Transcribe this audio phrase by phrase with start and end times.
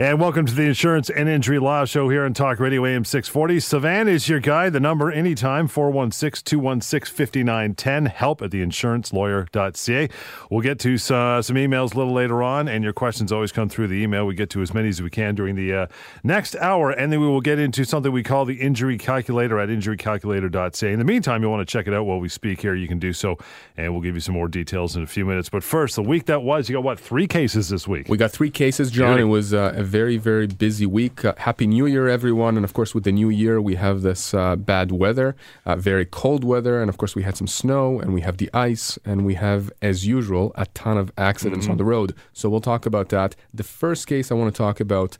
[0.00, 3.58] And welcome to the Insurance and Injury Law Show here on Talk Radio AM 640.
[3.58, 4.70] Sivan is your guy.
[4.70, 8.06] The number anytime, 416 216 5910.
[8.06, 10.08] Help at theinsurancelawyer.ca.
[10.48, 13.68] We'll get to uh, some emails a little later on, and your questions always come
[13.68, 14.24] through the email.
[14.24, 15.86] We get to as many as we can during the uh,
[16.24, 19.68] next hour, and then we will get into something we call the injury calculator at
[19.68, 20.90] injurycalculator.ca.
[20.90, 22.98] In the meantime, you want to check it out while we speak here, you can
[22.98, 23.36] do so,
[23.76, 25.50] and we'll give you some more details in a few minutes.
[25.50, 28.08] But first, the week that was, you got what, three cases this week?
[28.08, 29.18] We got three cases, John.
[29.18, 31.24] It was uh, a very, very busy week.
[31.24, 32.54] Uh, Happy New Year, everyone.
[32.58, 35.28] And of course, with the new year, we have this uh, bad weather,
[35.66, 36.80] uh, very cold weather.
[36.80, 38.98] And of course, we had some snow and we have the ice.
[39.04, 41.72] And we have, as usual, a ton of accidents Mm-hmm.
[41.72, 42.10] on the road.
[42.32, 43.30] So we'll talk about that.
[43.60, 45.10] The first case I want to talk about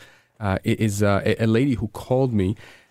[0.46, 2.48] uh, is uh, a, a lady who called me.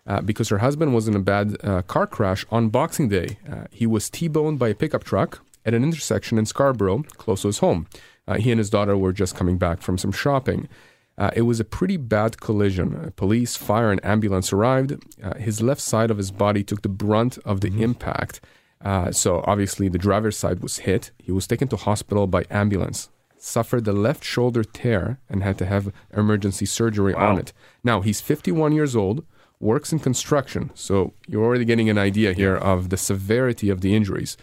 [0.08, 3.38] Uh, because her husband was in a bad uh, car crash on Boxing Day.
[3.52, 5.32] Uh, he was T boned by a pickup truck
[5.68, 7.86] at an intersection in Scarborough, close to his home.
[8.28, 10.68] Uh, he and his daughter were just coming back from some shopping.
[11.20, 12.96] Uh, it was a pretty bad collision.
[12.96, 14.94] Uh, police, fire, and ambulance arrived.
[15.22, 18.40] Uh, his left side of his body took the brunt of the impact.
[18.82, 21.12] Uh, so obviously, the driver's side was hit.
[21.22, 23.10] He was taken to hospital by ambulance.
[23.38, 27.54] Suffered the left shoulder tear and had to have emergency surgery on it.
[27.84, 29.26] Now he's 51 years old,
[29.60, 30.72] works in construction.
[30.74, 34.38] So you're already getting an idea here of the severity of the injuries.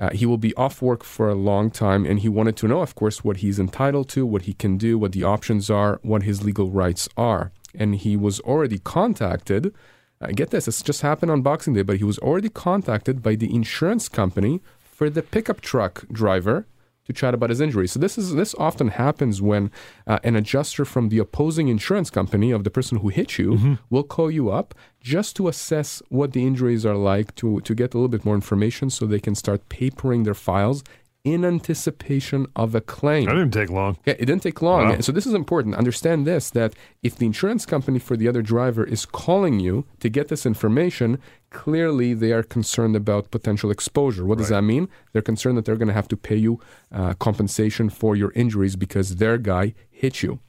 [0.00, 2.80] Uh, he will be off work for a long time, and he wanted to know,
[2.80, 6.22] of course, what he's entitled to, what he can do, what the options are, what
[6.22, 7.50] his legal rights are.
[7.74, 9.74] And he was already contacted.
[10.20, 13.34] Uh, get this, this just happened on Boxing Day, but he was already contacted by
[13.34, 16.66] the insurance company for the pickup truck driver
[17.08, 17.88] to chat about his injury.
[17.88, 19.70] So this is this often happens when
[20.06, 24.04] uh, an adjuster from the opposing insurance company of the person who hit you will
[24.04, 27.96] call you up just to assess what the injuries are like to to get a
[27.96, 30.84] little bit more information so they can start papering their files
[31.32, 33.26] in anticipation of a claim.
[33.26, 33.98] That didn't take long.
[34.06, 34.88] Yeah, it didn't take long.
[34.88, 35.00] Wow.
[35.00, 35.74] So this is important.
[35.74, 40.08] Understand this that if the insurance company for the other driver is calling you to
[40.08, 41.18] get this information,
[41.50, 44.24] clearly they are concerned about potential exposure.
[44.24, 44.88] What does that mean?
[45.12, 46.60] They're concerned that they're going to have to pay you
[46.92, 50.40] uh, compensation for your injuries because their guy hit you.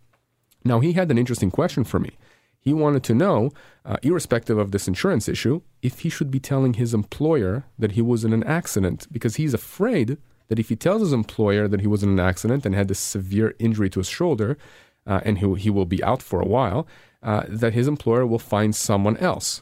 [0.64, 2.12] Now, he had an interesting question for me.
[2.62, 3.52] He wanted to know,
[3.86, 8.02] uh, irrespective of this insurance issue, if he should be telling his employer that he
[8.02, 10.18] was in an accident because he's afraid
[10.50, 13.00] that if he tells his employer that he was in an accident and had this
[13.00, 14.58] severe injury to his shoulder
[15.08, 16.86] uh, and he, he will be out for a while,
[17.24, 19.62] uh, that his employer will find someone else.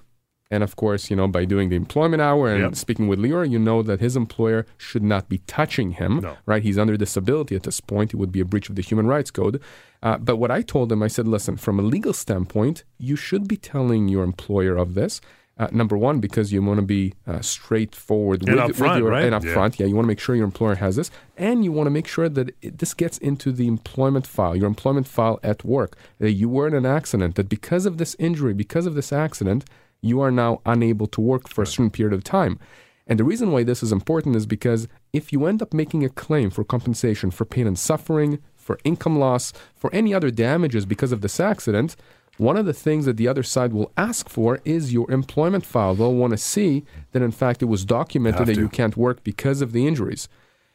[0.49, 2.75] And of course, you know, by doing the employment hour and Yep.
[2.75, 6.37] speaking with Lior, you know that his employer should not be touching him, No.
[6.45, 6.63] right?
[6.63, 8.13] He's under disability at this point.
[8.13, 9.61] It would be a breach of the Human Rights Code.
[10.01, 13.45] Uh, but what I told him, I said, listen, from a legal standpoint, you should
[13.47, 15.19] be telling your employer of this.
[15.59, 19.09] Uh, number one, because you want to be uh, straightforward And with, upfront, with your
[19.09, 19.25] right?
[19.25, 19.53] and up Yeah.
[19.53, 19.79] front.
[19.79, 22.07] Yeah, you want to make sure your employer has this, and you want to make
[22.07, 26.33] sure that it, this gets into the employment file, your employment file at work, that
[26.33, 29.65] you were in an accident, that because of this injury, because of this accident,
[30.01, 32.59] you are now unable to work for a certain period of time.
[33.07, 36.09] And the reason why this is important is because if you end up making a
[36.09, 41.13] claim for compensation for pain and suffering, for income loss, for any other damages because
[41.13, 41.95] of this accident,
[42.37, 45.95] one of the things that the other side will ask for is your employment file.
[45.95, 49.61] They'll want to see that, in fact, it was documented that you can't work because
[49.61, 50.29] of the injuries.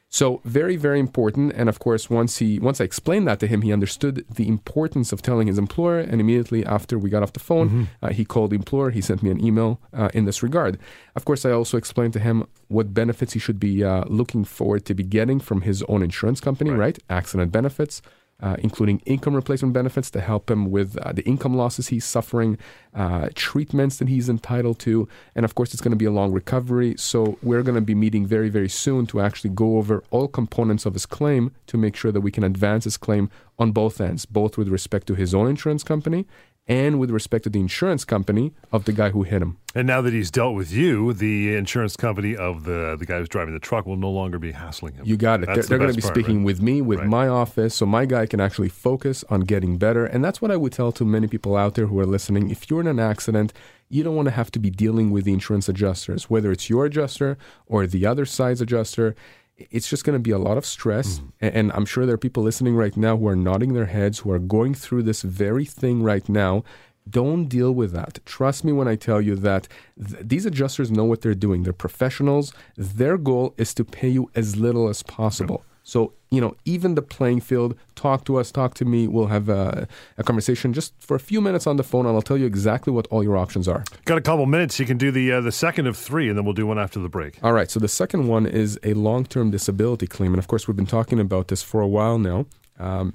[0.09, 1.55] So very, very important.
[1.57, 5.11] And of course, once he once I explained that to him, he understood the importance
[5.11, 6.01] of telling his employer.
[6.01, 7.69] And immediately after we got off the phone,
[8.03, 8.91] uh, he called the employer.
[8.91, 10.79] He sent me an email uh, in this regard.
[11.17, 14.85] Of course, I also explained to him what benefits he should be uh, looking forward
[14.85, 16.99] to be getting from his own insurance company, right?
[17.09, 18.03] Accident benefits.
[18.43, 22.59] Uh, including income replacement benefits to help him with uh, the income losses he's suffering,
[22.93, 26.33] uh, treatments that he's entitled to, and of course, it's going to be a long
[26.33, 26.97] recovery.
[26.99, 30.85] So, we're going to be meeting very, very soon to actually go over all components
[30.87, 33.31] of his claim to make sure that we can advance his claim
[33.61, 36.27] on both ends, both with respect to his own insurance company
[36.69, 39.59] and with respect to the insurance company of the guy who hit him.
[39.75, 43.29] And now that he's dealt with you, the insurance company of the the guy who's
[43.29, 45.05] driving the truck will no longer be hassling him.
[45.07, 45.47] You got it.
[45.47, 46.45] That's they're the they're going to be part, speaking right?
[46.47, 47.09] with me, with Right.
[47.09, 50.05] my office, so my guy can actually focus on getting better.
[50.07, 52.51] And that's what I would tell to many people out there who are listening.
[52.51, 53.53] If you're in an accident,
[53.89, 56.85] you don't want to have to be dealing with the insurance adjusters, whether it's your
[56.87, 57.37] adjuster
[57.67, 59.15] or the other side's adjuster.
[59.57, 61.19] It's just going to be a lot of stress.
[61.19, 61.59] Mm-hmm.
[61.59, 64.31] And I'm sure there are people listening right now who are nodding their heads, who
[64.31, 66.65] are going through this very thing right now.
[67.09, 68.21] Don't deal with that.
[68.25, 69.67] Trust me when I tell you that
[69.99, 71.65] th- these adjusters know what they're doing.
[71.65, 72.53] They're professionals.
[72.77, 75.65] Their goal is to pay you as little as possible.
[75.85, 79.09] So, you know, even the playing field, talk to us, talk to me.
[79.09, 82.23] We'll have a, a conversation just for a few minutes on the phone, and I'll
[82.23, 83.83] tell you exactly what all your options are.
[84.05, 84.79] Got a couple minutes.
[84.79, 87.01] You can do the uh, the second of three, and then we'll do one after
[87.01, 87.39] the break.
[87.43, 87.71] All right.
[87.71, 91.19] So the second one is a long-term disability claim, and of course we've been talking
[91.21, 92.47] about this for a while now.
[92.79, 93.15] Um,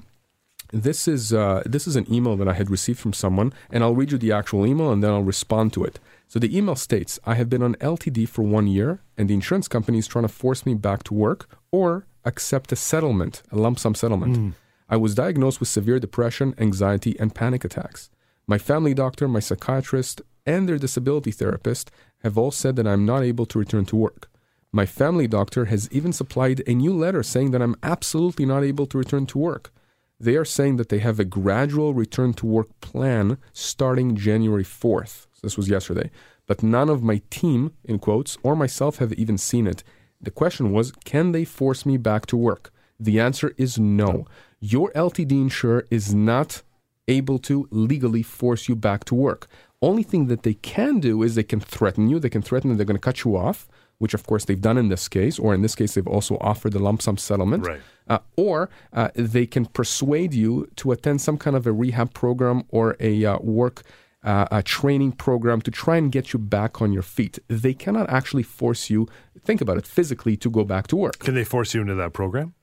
[0.73, 3.95] This is uh, this is an email that I had received from someone, and I'll
[3.95, 5.97] read you the actual email and then I'll respond to it.
[6.27, 9.69] So the email states, "I have been on LTD for one year, and the insurance
[9.69, 13.79] company is trying to force me back to work or accept a settlement, a lump
[13.79, 14.35] sum settlement.
[14.37, 14.53] Mm.
[14.89, 18.09] I was diagnosed with severe depression, anxiety, and panic attacks.
[18.45, 21.91] My family doctor, my psychiatrist, and their disability therapist
[22.23, 24.29] have all said that I'm not able to return to work."
[24.71, 28.85] My family doctor has even supplied a new letter saying that I'm absolutely not able
[28.87, 29.71] to return to work.
[30.19, 35.27] They are saying that they have a gradual return to work plan starting January 4th.
[35.33, 36.09] So this was yesterday.
[36.47, 39.83] But none of my team, in quotes, or myself have even seen it.
[40.21, 42.73] The question was can they force me back to work?
[42.99, 44.25] The answer is no.
[44.59, 46.63] Your LTD insurer is not
[47.07, 49.47] able to legally force you back to work.
[49.81, 52.19] Only thing that they can do is they can threaten you.
[52.19, 53.67] They can threaten that they're going to cut you off
[53.99, 56.73] which of course they've done in this case, or in this case, they've also offered
[56.73, 57.65] the lump sum settlement.
[57.65, 57.81] Right.
[58.07, 62.63] Uh, or uh, they can persuade you to attend some kind of a rehab program
[62.69, 63.83] or a uh, work
[64.23, 67.39] uh, a training program to try and get you back on your feet.
[67.47, 69.07] They cannot actually force you,
[69.47, 71.17] think about it, physically to go back to work.
[71.27, 72.53] Can they force you into that program?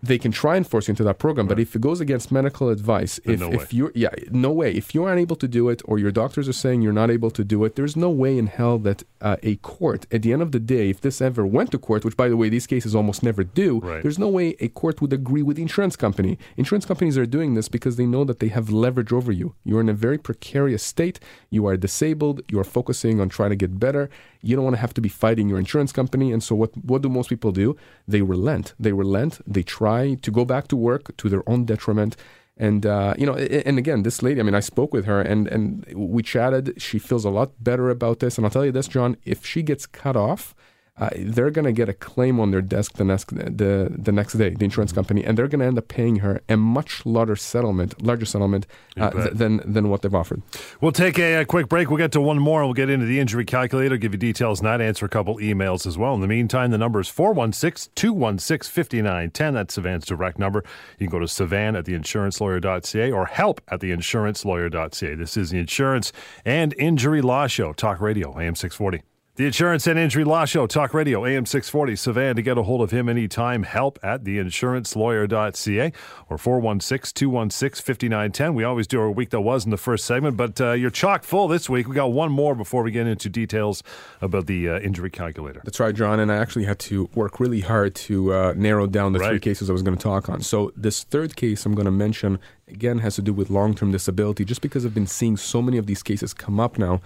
[0.00, 2.68] they can try and force you into that program, but if it goes against medical
[2.76, 4.70] advice, Then if, no if you're yeah, no way.
[4.82, 7.42] If you're unable to do it, or your doctors are saying you're not able to
[7.54, 10.52] do it, there's no way in hell that uh, a court, at the end of
[10.52, 13.20] the day, if this ever went to court, which by the way these cases almost
[13.28, 14.02] never do, Right.
[14.04, 16.32] there's no way a court would agree with the insurance company.
[16.56, 19.48] Insurance companies are doing this because they know that they have leverage over you.
[19.64, 21.18] You're in a very precarious state.
[21.50, 22.36] You are disabled.
[22.52, 24.04] You are focusing on trying to get better.
[24.40, 26.32] You don't want to have to be fighting your insurance company.
[26.32, 27.76] And so, what what do most people do?
[28.06, 28.74] They relent.
[28.78, 29.40] They relent.
[29.46, 32.16] They try to go back to work to their own detriment.
[32.56, 34.40] And uh, you know, and again, this lady.
[34.40, 36.80] I mean, I spoke with her, and and we chatted.
[36.80, 38.36] She feels a lot better about this.
[38.36, 39.16] And I'll tell you this, John.
[39.24, 40.54] If she gets cut off,
[41.00, 44.34] uh, they're going to get a claim on their desk the next the the next
[44.34, 47.36] day, the insurance company, and they're going to end up paying her a much larger
[47.36, 48.66] settlement, larger settlement
[48.98, 50.42] uh, th- than than what they've offered.
[50.80, 51.88] We'll take a, a quick break.
[51.88, 52.64] We'll get to one more.
[52.64, 55.96] We'll get into the injury calculator, give you details, not answer a couple emails as
[55.96, 56.14] well.
[56.14, 59.54] In the meantime, the number is 416 216 5910.
[59.54, 60.64] That's Sivan's direct number.
[60.98, 65.14] You can go to sivan at theinsurancelawyer.ca or help at theinsurancelawyer.ca.
[65.14, 66.12] This is the Insurance
[66.44, 69.02] and Injury Law Show, Talk Radio, AM 640.
[69.38, 71.92] The Insurance and Injury Law Show, Talk Radio, AM 640.
[71.92, 75.92] Sivan, to get a hold of him anytime, help at theinsurancelawyer.ca
[76.28, 78.54] or 416 216 5910.
[78.54, 81.22] We always do our week that was in the first segment, but uh, you're chock
[81.22, 81.86] full this week.
[81.86, 83.84] We got one more before we get into details
[84.20, 85.60] about the uh, injury calculator.
[85.62, 86.18] That's right, John.
[86.18, 89.70] And I actually had to work really hard to uh, narrow down the three cases
[89.70, 90.40] I was going to talk on.
[90.40, 94.44] So this third case I'm going to mention again has to do with long-term disability,
[94.44, 97.00] just because I've been seeing so many of these cases come up now.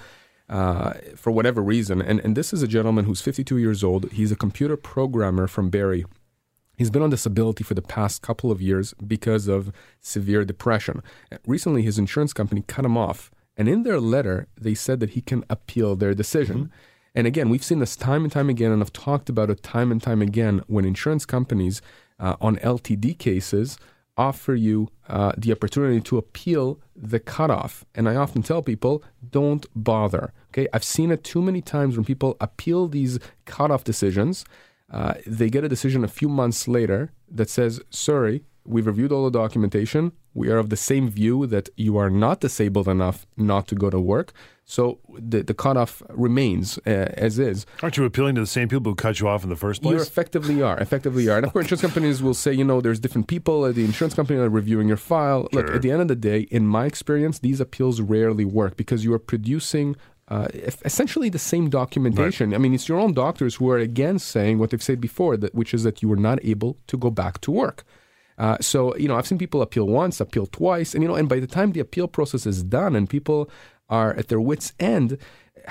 [0.52, 4.12] Uh, for whatever reason, and and this is a gentleman who's 52 years old.
[4.12, 6.04] He's a computer programmer from Barrie.
[6.76, 11.02] He's been on disability for the past couple of years because of severe depression.
[11.46, 15.22] Recently, his insurance company cut him off, and in their letter, they said that he
[15.22, 16.70] can appeal their decision.
[17.14, 19.90] And again, we've seen this time and time again, and I've talked about it time
[19.90, 21.80] and time again when insurance companies
[22.20, 23.78] uh, on LTD cases
[24.16, 27.84] offer you uh, the opportunity to appeal the cutoff.
[27.94, 30.32] And I often tell people, don't bother.
[30.50, 34.44] Okay, I've seen it too many times when people appeal these cutoff decisions.
[34.90, 39.24] Uh, they get a decision a few months later that says, sorry, we've reviewed all
[39.24, 40.12] the documentation.
[40.34, 43.90] We are of the same view that you are not disabled enough not to go
[43.90, 44.32] to work.
[44.64, 47.66] So the, the cutoff remains uh, as is.
[47.82, 49.94] Aren't you appealing to the same people who cut you off in the first place?
[49.94, 50.78] You effectively are.
[50.78, 51.36] Effectively are.
[51.36, 54.14] And of course, insurance companies will say, you know, there's different people at the insurance
[54.14, 55.48] company that are reviewing your file.
[55.52, 59.04] Look, at the end of the day, in my experience, these appeals rarely work because
[59.04, 59.96] you are producing
[60.28, 60.48] uh,
[60.84, 62.54] essentially the same documentation.
[62.54, 65.54] I mean, it's your own doctors who are again saying what they've said before, that
[65.54, 67.84] which is that you were not able to go back to work.
[68.42, 71.28] Uh, so you know, I've seen people appeal once, appeal twice, and you know, and
[71.28, 73.40] by the time the appeal process is done and people
[73.88, 75.08] are at their wits' end,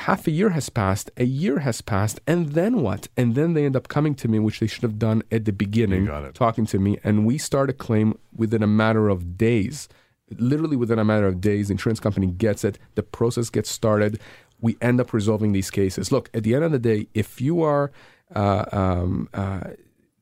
[0.08, 3.01] half a year has passed, a year has passed, and then what?
[3.18, 5.51] And then they end up coming to me, which they should have done at the
[5.51, 6.34] beginning, You got it.
[6.34, 9.90] talking to me, and we start a claim within a matter of days.
[10.38, 14.18] Literally within a matter of days, the insurance company gets it, the process gets started.
[14.62, 16.10] We end up resolving these cases.
[16.10, 17.92] Look, at the end of the day, if you are
[18.34, 19.72] uh, um, uh,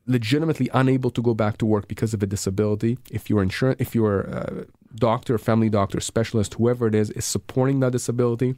[0.09, 3.93] legitimately unable to go back to work because of a disability, if your insurance, if
[3.93, 4.63] your uh,
[4.95, 8.55] doctor, family doctor, specialist, whoever it is, is supporting that disability,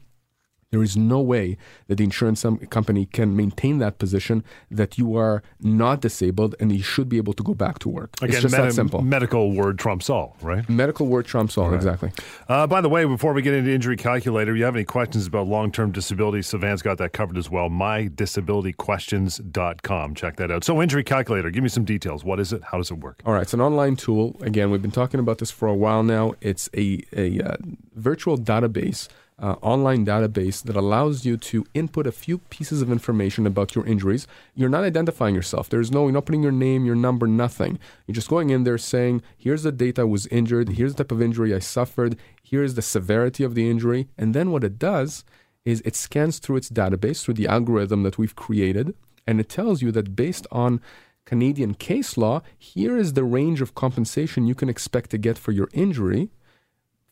[0.72, 5.44] There is no way that the insurance company can maintain that position that you are
[5.60, 8.16] not disabled and you should be able to go back to work.
[8.22, 9.02] Again, it's just medi- that simple.
[9.02, 10.70] medical word trumps all, right?
[10.70, 12.14] Medical word trumps all, exactly.
[12.48, 15.48] Uh, by the way, before we get into injury calculator, you have any questions about
[15.48, 16.40] long term disability?
[16.40, 17.68] Sivan's got that covered as well.
[17.70, 20.16] MyDisabilityQuestions.com.
[20.16, 20.64] Check that out.
[20.64, 22.24] So, injury calculator, give me some details.
[22.24, 22.64] What is it?
[22.64, 23.20] How does it work?
[23.26, 24.38] All right, it's an online tool.
[24.40, 26.32] Again, we've been talking about this for a while now.
[26.40, 27.58] It's a, a uh,
[27.96, 29.10] virtual database,
[29.42, 33.86] uh, online database that allows you to input a few pieces of information about your
[33.86, 34.28] injuries.
[34.54, 35.68] You're not identifying yourself.
[35.68, 37.80] There's no, you're not putting your name, your number, nothing.
[38.06, 41.12] You're just going in there saying, here's the date I was injured, here's the type
[41.12, 44.08] of injury I suffered, here's the severity of the injury.
[44.18, 45.26] And then what it does
[45.66, 48.96] is it scans through its database, through the algorithm that we've created,
[49.26, 50.82] and it tells you that based on
[51.26, 55.52] Canadian case law, here is the range of compensation you can expect to get for
[55.52, 56.30] your injury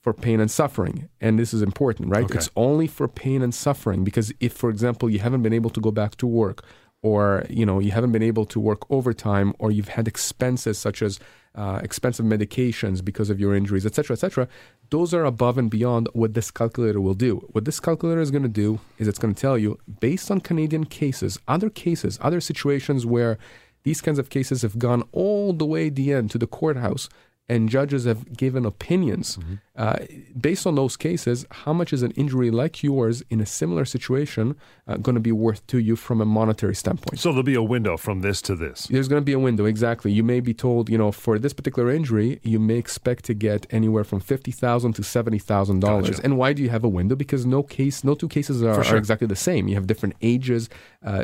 [0.01, 1.09] for pain and suffering.
[1.19, 2.23] And this is important, right?
[2.23, 2.37] Okay.
[2.37, 5.81] It's only for pain and suffering because if for example you haven't been able to
[5.81, 6.63] go back to work
[7.01, 11.01] or you know you haven't been able to work overtime or you've had expenses such
[11.01, 11.19] as
[11.55, 14.47] uh, expensive medications because of your injuries etc etc
[14.89, 18.43] those are above and beyond what this calculator will do what this calculator is going
[18.43, 22.41] to do is it's going to tell you based on canadian cases other cases other
[22.41, 23.37] situations where
[23.83, 27.09] these kinds of cases have gone all the way the end to the courthouse
[27.49, 29.39] and judges have given opinions
[29.75, 29.97] uh,
[30.39, 31.45] based on those cases.
[31.51, 34.55] How much is an injury like yours in a similar situation
[34.87, 37.19] uh, going to be worth to you from a monetary standpoint?
[37.19, 38.87] So, there'll be a window from this to this.
[38.87, 40.11] There's going to be a window, exactly.
[40.11, 43.65] You may be told, you know, for this particular injury, you may expect to get
[43.71, 46.19] anywhere from fifty thousand to seventy thousand dollars.
[46.19, 47.15] And why do you have a window?
[47.15, 48.95] Because no case, no two cases are, sure.
[48.95, 49.67] are exactly the same.
[49.67, 50.69] You have different ages.
[51.03, 51.23] Uh,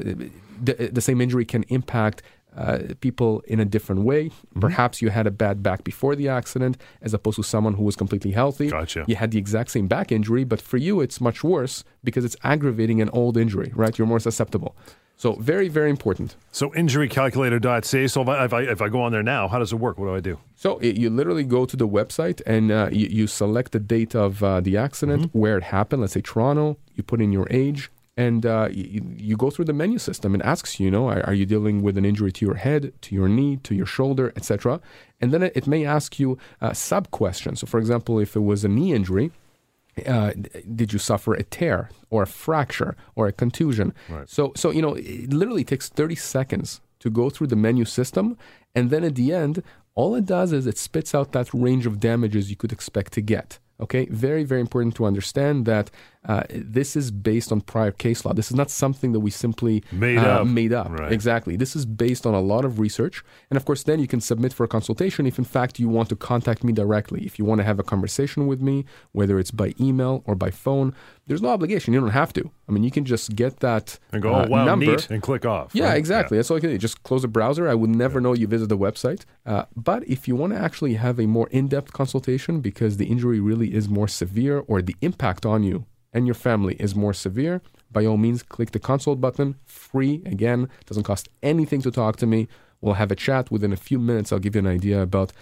[0.62, 2.22] the, the same injury can impact
[2.56, 4.26] uh, people in a different way.
[4.26, 4.60] Mm-hmm.
[4.60, 7.96] Perhaps you had a bad back before the accident, as opposed to someone who was
[7.96, 8.70] completely healthy.
[8.70, 9.06] Gotcha.
[9.08, 12.38] You had the exact same back injury, but for you, it's much worse because it's
[12.44, 13.98] aggravating an old injury, right?
[13.98, 14.76] You're more susceptible.
[15.18, 16.36] So, very, very important.
[16.52, 18.08] So, injurycalculator.ca.
[18.08, 19.98] So, if I, if, I, if I go on there now, how does it work?
[19.98, 20.40] What do I do?
[20.56, 24.16] So it, you literally go to the website and uh, you, you select the date
[24.16, 26.02] of uh, the accident, where it happened.
[26.02, 26.78] Let's say Toronto.
[26.96, 30.34] You put in your age, and uh, you, you go through the menu system.
[30.34, 32.94] and asks you, you know, are, are you dealing with an injury to your head,
[33.02, 34.80] to your knee, to your shoulder, etc.
[35.20, 37.60] And then it, it may ask you uh, sub questions.
[37.60, 39.32] So, for example, if it was a knee injury,
[40.06, 40.32] uh,
[40.76, 43.94] did you suffer a tear or a fracture or a contusion?
[44.10, 44.30] Right.
[44.30, 48.38] So, so you know, it literally takes 30 seconds to go through the menu system,
[48.74, 52.00] and then at the end, all it does is it spits out that range of
[52.00, 53.60] damages you could expect to get.
[53.80, 55.92] Okay, very, very important to understand that
[56.27, 58.34] uh, this is based on prior case law.
[58.34, 60.48] This is not something that we simply Made uh, up.
[60.48, 60.89] Made up.
[60.89, 61.12] Right.
[61.12, 61.55] Exactly.
[61.55, 63.24] This is based on a lot of research.
[63.50, 66.10] And of course, then you can submit for a consultation if, in fact, you want
[66.10, 67.25] to contact me directly.
[67.25, 70.50] If you want to have a conversation with me, whether it's by email or by
[70.50, 70.94] phone,
[71.27, 71.94] there's no obligation.
[71.94, 72.51] You don't have to.
[72.67, 74.88] I mean, you can just get that And go, uh, oh, wow, number.
[74.88, 75.72] neat, and click off.
[75.74, 75.98] Yeah, right?
[75.98, 76.38] exactly.
[76.38, 76.77] That's all you can do.
[76.77, 77.70] Just close the browser.
[77.70, 79.25] I would never know you visited the website.
[79.46, 83.05] Uh, but if you want to actually have a more in depth consultation because the
[83.05, 85.86] injury really is more severe or the impact on you
[86.16, 89.56] and your family is more severe, by all means, click the consult button.
[89.66, 90.22] Free.
[90.26, 92.48] Again, doesn't cost anything to talk to me.
[92.82, 93.52] We'll have a chat.
[93.52, 95.34] Within a few minutes, I'll give you an idea about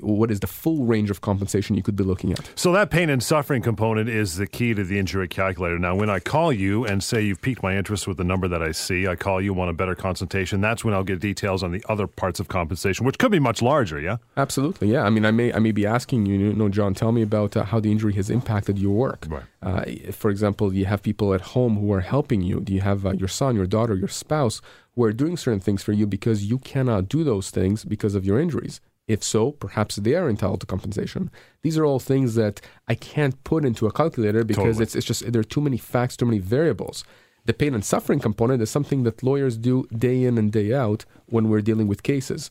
[0.00, 2.50] what is the full range of compensation you could be looking at.
[2.54, 5.78] So that pain and suffering component is the key to the injury calculator.
[5.78, 8.62] Now, when I call you and say you've piqued my interest with the number that
[8.62, 10.60] I see, I call you, want a better consultation.
[10.60, 13.62] That's when I'll get details on the other parts of compensation, which could be much
[13.62, 14.00] larger.
[14.00, 14.18] Yeah.
[14.36, 15.02] Absolutely, yeah.
[15.02, 17.56] I mean, I may I may be asking you, you know, John, tell me about
[17.56, 19.26] uh, how the injury has impacted your work.
[19.28, 19.42] Right.
[19.62, 22.60] Uh, for example, do you have people at home who are helping you?
[22.60, 24.60] Do you have uh, your son, your daughter, your spouse
[24.94, 28.24] who are doing certain things for you because you cannot do those things because of
[28.24, 28.80] your injuries?
[29.08, 31.30] If so, perhaps they are entitled to compensation.
[31.62, 34.82] These are all things that I can't put into a calculator because Totally.
[34.82, 37.04] it's, it's just there are too many facts, too many variables.
[37.46, 41.06] The pain and suffering component is something that lawyers do day in and day out
[41.26, 42.50] when we're dealing with cases.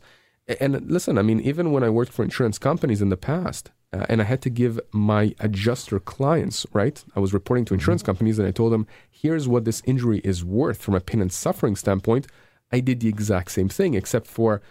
[0.60, 4.06] And listen, I mean, even when I worked for insurance companies in the past, uh,
[4.10, 7.04] and I had to give my adjuster clients, right?
[7.16, 10.44] I was reporting to insurance companies and I told them, here's what this injury is
[10.44, 12.28] worth from a pain and suffering standpoint.
[12.72, 14.62] I did the exact same thing, except for,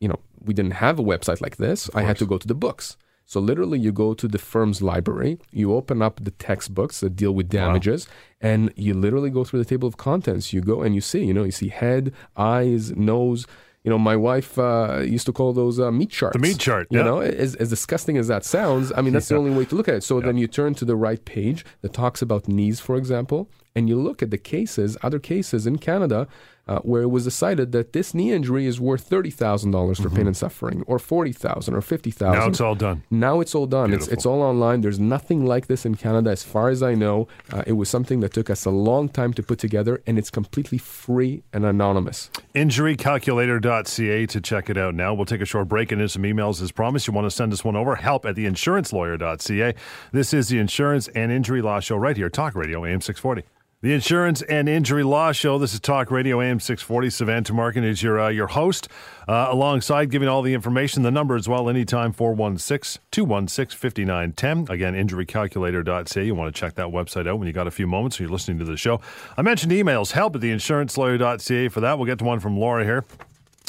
[0.00, 1.90] you know, we didn't have a website like this.
[1.94, 2.96] I had to go to the books.
[3.26, 7.32] So literally, you go to the firm's library, you open up the textbooks that deal
[7.32, 8.08] with damages,
[8.40, 10.54] and you literally go through the table of contents.
[10.54, 13.46] You go and you see, you know, you see head, eyes, nose.
[13.84, 16.34] You know, my wife uh, used to call those uh, meat charts.
[16.34, 17.04] The meat chart, You yeah.
[17.04, 19.88] know, as, as disgusting as that sounds, I mean, that's the only way to look
[19.88, 20.02] at it.
[20.04, 23.88] So then you turn to the right page that talks about knees, for example, and
[23.88, 26.26] you look at the cases, other cases in Canada,
[26.66, 30.10] uh, where it was decided that this knee injury is worth thirty thousand dollars for
[30.10, 32.40] pain and suffering, or forty thousand, or fifty thousand.
[32.40, 33.04] Now it's all done.
[33.08, 33.94] Now it's all done.
[33.94, 34.80] It's, it's all online.
[34.80, 37.28] There's nothing like this in Canada, as far as I know.
[37.52, 40.28] Uh, it was something that took us a long time to put together, and it's
[40.28, 42.30] completely free and anonymous.
[42.54, 45.14] Injurycalculator.ca to check it out now.
[45.14, 47.06] We'll take a short break and in some emails as promised.
[47.06, 47.94] You want to send us one over?
[47.94, 49.74] Help at theinsurancelawyer.ca.
[50.12, 53.48] This is the Insurance and Injury Law Show right here, Talk Radio AM 640.
[53.80, 55.56] The Insurance and Injury Law Show.
[55.56, 57.08] This is Talk Radio AM 640.
[57.10, 58.88] Sivan Tumarkin is your uh, your host,
[59.28, 64.74] uh, alongside giving all the information, the number as well, anytime 416 216 5910.
[64.74, 66.24] Again, injurycalculator.ca.
[66.24, 68.32] You want to check that website out when you got a few moments when you're
[68.32, 69.00] listening to the show.
[69.36, 70.10] I mentioned emails.
[70.10, 71.98] Help at theinsurancelawyer.ca for that.
[71.98, 73.04] We'll get to one from Laura here.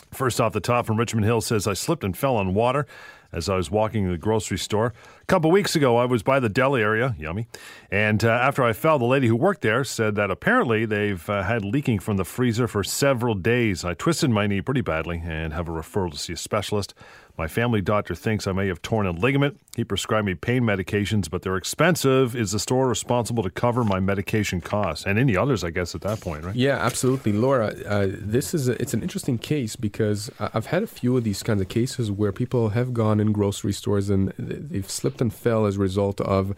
[0.10, 2.88] First off the top from Richmond Hill says, I slipped and fell on water
[3.32, 4.94] as I was walking in the grocery store.
[5.22, 7.48] A couple weeks ago, I was by the deli area, yummy.
[7.92, 11.44] And uh, after I fell, the lady who worked there said that apparently they've uh,
[11.44, 13.86] had leaking from the freezer for several days.
[13.86, 16.94] I twisted my knee pretty badly and have a referral to see a specialist.
[17.40, 19.62] My family doctor thinks I may have torn a ligament.
[19.78, 22.36] He prescribed me pain medications, but they're expensive.
[22.36, 25.64] Is the store responsible to cover my medication costs and any others?
[25.64, 26.54] I guess at that point, right?
[26.54, 27.68] Yeah, absolutely, Laura.
[27.86, 31.42] Uh, this is a, it's an interesting case because I've had a few of these
[31.42, 35.66] kinds of cases where people have gone in grocery stores and they've slipped and fell
[35.66, 36.54] as a result of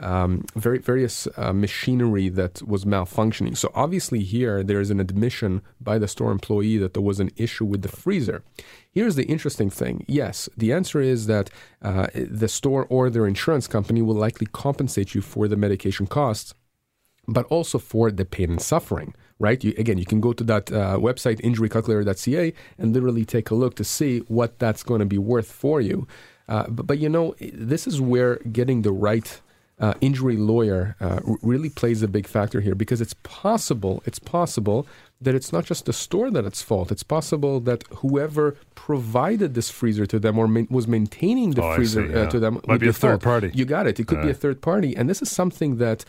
[0.00, 3.56] um, very various uh, machinery that was malfunctioning.
[3.56, 7.30] So obviously here there is an admission by the store employee that there was an
[7.36, 8.42] issue with the freezer.
[8.90, 10.04] Here's the interesting thing.
[10.08, 11.50] Yes, the answer is that
[11.82, 16.54] uh, the store or their insurance company will likely compensate you for the medication costs
[17.26, 19.62] but also for the pain and suffering, right?
[19.62, 23.76] You, again, you can go to that uh, website, injurycalculator.ca, and literally take a look
[23.76, 26.06] to see what that's going to be worth for you.
[26.48, 29.40] Uh, but, but, you know, this is where getting the right
[29.80, 34.86] uh, injury lawyer uh, really plays a big factor here because it's possible, it's possible
[35.20, 36.92] that it's not just the store that it's fault.
[36.92, 41.74] It's possible that whoever provided this freezer to them or main, was maintaining the Oh,
[41.74, 42.20] freezer see, yeah.
[42.22, 43.22] uh, to them Might be a third fault.
[43.22, 43.50] party.
[43.54, 43.98] You got it.
[43.98, 46.04] It could be a third party, and this is something that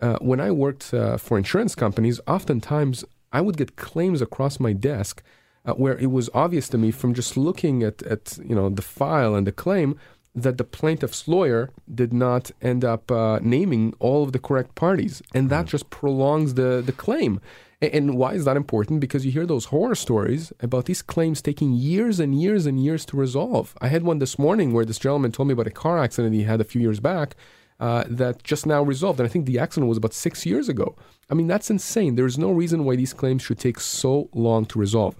[0.00, 4.72] uh, when I worked uh, for insurance companies, oftentimes I would get claims across my
[4.72, 5.22] desk
[5.64, 8.82] uh, where it was obvious to me from just looking at, at you know the
[8.82, 9.98] file and the claim
[10.34, 15.22] that the plaintiff's lawyer did not end up uh, naming all of the correct parties,
[15.34, 17.40] and that just prolongs the the claim.
[17.82, 19.00] And why is that important?
[19.00, 23.04] Because you hear those horror stories about these claims taking years and years and years
[23.06, 23.74] to resolve.
[23.80, 26.44] I had one this morning where this gentleman told me about a car accident he
[26.44, 27.34] had a few years back
[27.80, 29.18] uh, that just now resolved.
[29.18, 30.94] And I think the accident was about six years ago.
[31.28, 32.14] I mean, that's insane.
[32.14, 35.16] There's no reason why these claims should take so long to resolve.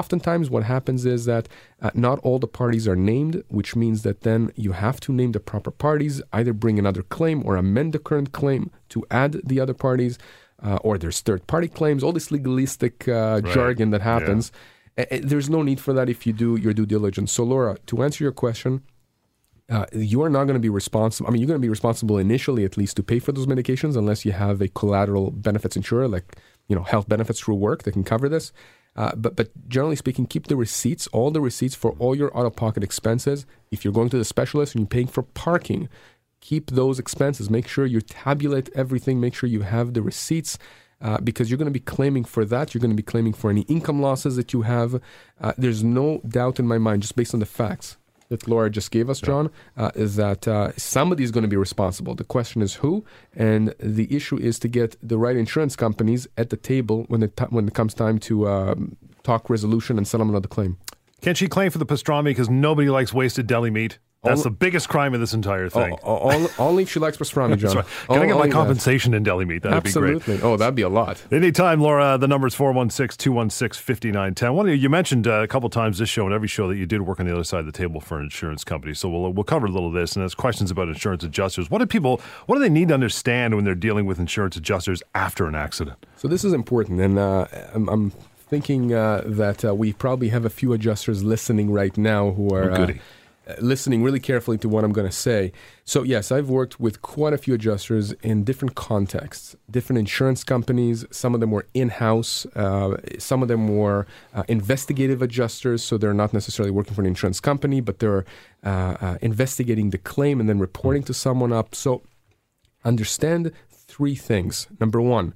[0.00, 1.44] Oftentimes, what happens is that
[1.84, 5.32] uh, not all the parties are named, which means that then you have to name
[5.32, 9.58] the proper parties, either bring another claim or amend the current claim to add the
[9.64, 10.14] other parties,
[10.66, 14.44] uh, or there's third party claims, all this legalistic uh, jargon that happens.
[15.00, 17.30] A- a- There's no need for that if you do your due diligence.
[17.32, 18.72] So, Laura, to answer your question,
[19.70, 21.26] uh, you are not going to be responsible.
[21.28, 23.96] I mean, you're going to be responsible initially, at least, to pay for those medications,
[23.96, 26.36] unless you have a collateral benefits insurer, like
[26.68, 28.52] you know, health benefits through work that can cover this.
[28.94, 32.46] Uh, but but generally speaking, keep the receipts, all the receipts for all your out
[32.46, 33.46] of pocket expenses.
[33.70, 35.88] If you're going to the specialist and you're paying for parking,
[36.40, 37.48] keep those expenses.
[37.48, 39.20] Make sure you tabulate everything.
[39.20, 40.58] Make sure you have the receipts.
[41.00, 42.72] Uh, because you're going to be claiming for that.
[42.72, 45.00] You're going to be claiming for any income losses that you have.
[45.40, 47.96] Uh, there's no doubt in my mind, just based on the facts
[48.32, 51.56] that Laura just gave us, John, uh, is that uh, somebody is going to be
[51.56, 52.14] responsible.
[52.14, 53.04] The question is who,
[53.36, 57.36] and the issue is to get the right insurance companies at the table when it,
[57.36, 60.78] t- when it comes time to um, talk resolution and settlement of the claim.
[61.20, 63.98] Can she claim for the pastrami because nobody likes wasted deli meat?
[64.24, 65.96] That's All- the biggest crime of this entire thing.
[66.04, 67.74] Oh, all, only if she likes pastrami, John.
[67.74, 67.84] Right.
[68.06, 68.52] Can I get my only that.
[68.52, 69.62] compensation in deli meat?
[69.62, 70.22] That'd be great.
[70.44, 71.20] Oh, that'd be a lot.
[71.32, 72.16] Anytime, Laura.
[72.18, 74.54] The number is 416 216 5910.
[74.54, 76.86] One you, you mentioned uh, a couple times this show and every show that you
[76.86, 78.94] did work on the other side of the table for an insurance company.
[78.94, 80.14] So we'll, we'll cover a little of this.
[80.14, 81.68] And there's questions about insurance adjusters.
[81.68, 85.02] What do people, what do they need to understand when they're dealing with insurance adjusters
[85.16, 86.06] after an accident?
[86.16, 88.10] So this is important, and uh, I'm, I'm
[88.48, 92.70] thinking uh, that uh, we probably have a few adjusters listening right now who are
[92.70, 92.92] Oh, uh,
[93.60, 95.52] listening really carefully to what I'm going to say.
[95.84, 101.04] So yes, I've worked with quite a few adjusters in different contexts, different insurance companies.
[101.10, 102.46] Some of them were in-house.
[102.54, 107.06] Uh, some of them were uh, investigative adjusters, so they're not necessarily working for an
[107.06, 108.24] insurance company, but they're
[108.64, 111.74] uh, uh, investigating the claim and then reporting to someone up.
[111.74, 112.02] So
[112.84, 114.68] understand three things.
[114.78, 115.34] Number one,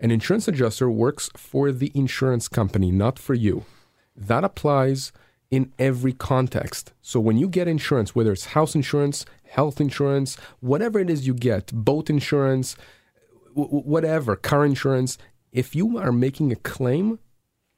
[0.00, 3.64] an insurance adjuster works for the insurance company, not for you.
[4.16, 5.12] That applies
[5.54, 6.92] in every context.
[7.00, 11.34] So when you get insurance, whether it's house insurance, health insurance, whatever it is you
[11.34, 12.76] get, boat insurance,
[13.54, 15.16] w- whatever, car insurance,
[15.52, 17.20] if you are making a claim,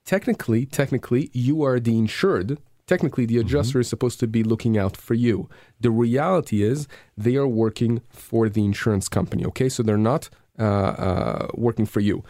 [0.06, 2.58] technically, technically, you are the insured.
[2.86, 5.50] Technically, the adjuster is supposed to be looking out for you.
[5.80, 9.44] The reality is they are working for the insurance company.
[9.44, 12.24] Okay, so they're not uh, uh, working for you.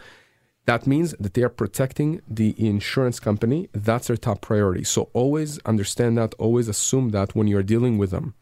[0.67, 3.69] That means that they are protecting the insurance company.
[3.71, 4.83] That's their top priority.
[4.83, 6.35] So always understand that.
[6.37, 8.33] Always assume that when you are dealing with them.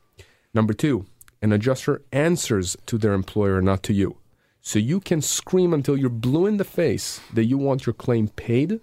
[0.51, 1.05] Number two,
[1.43, 4.17] an adjuster answers to their employer, not to you.
[4.59, 8.29] So you can scream until you're blue in the face that you want your claim
[8.29, 8.79] paid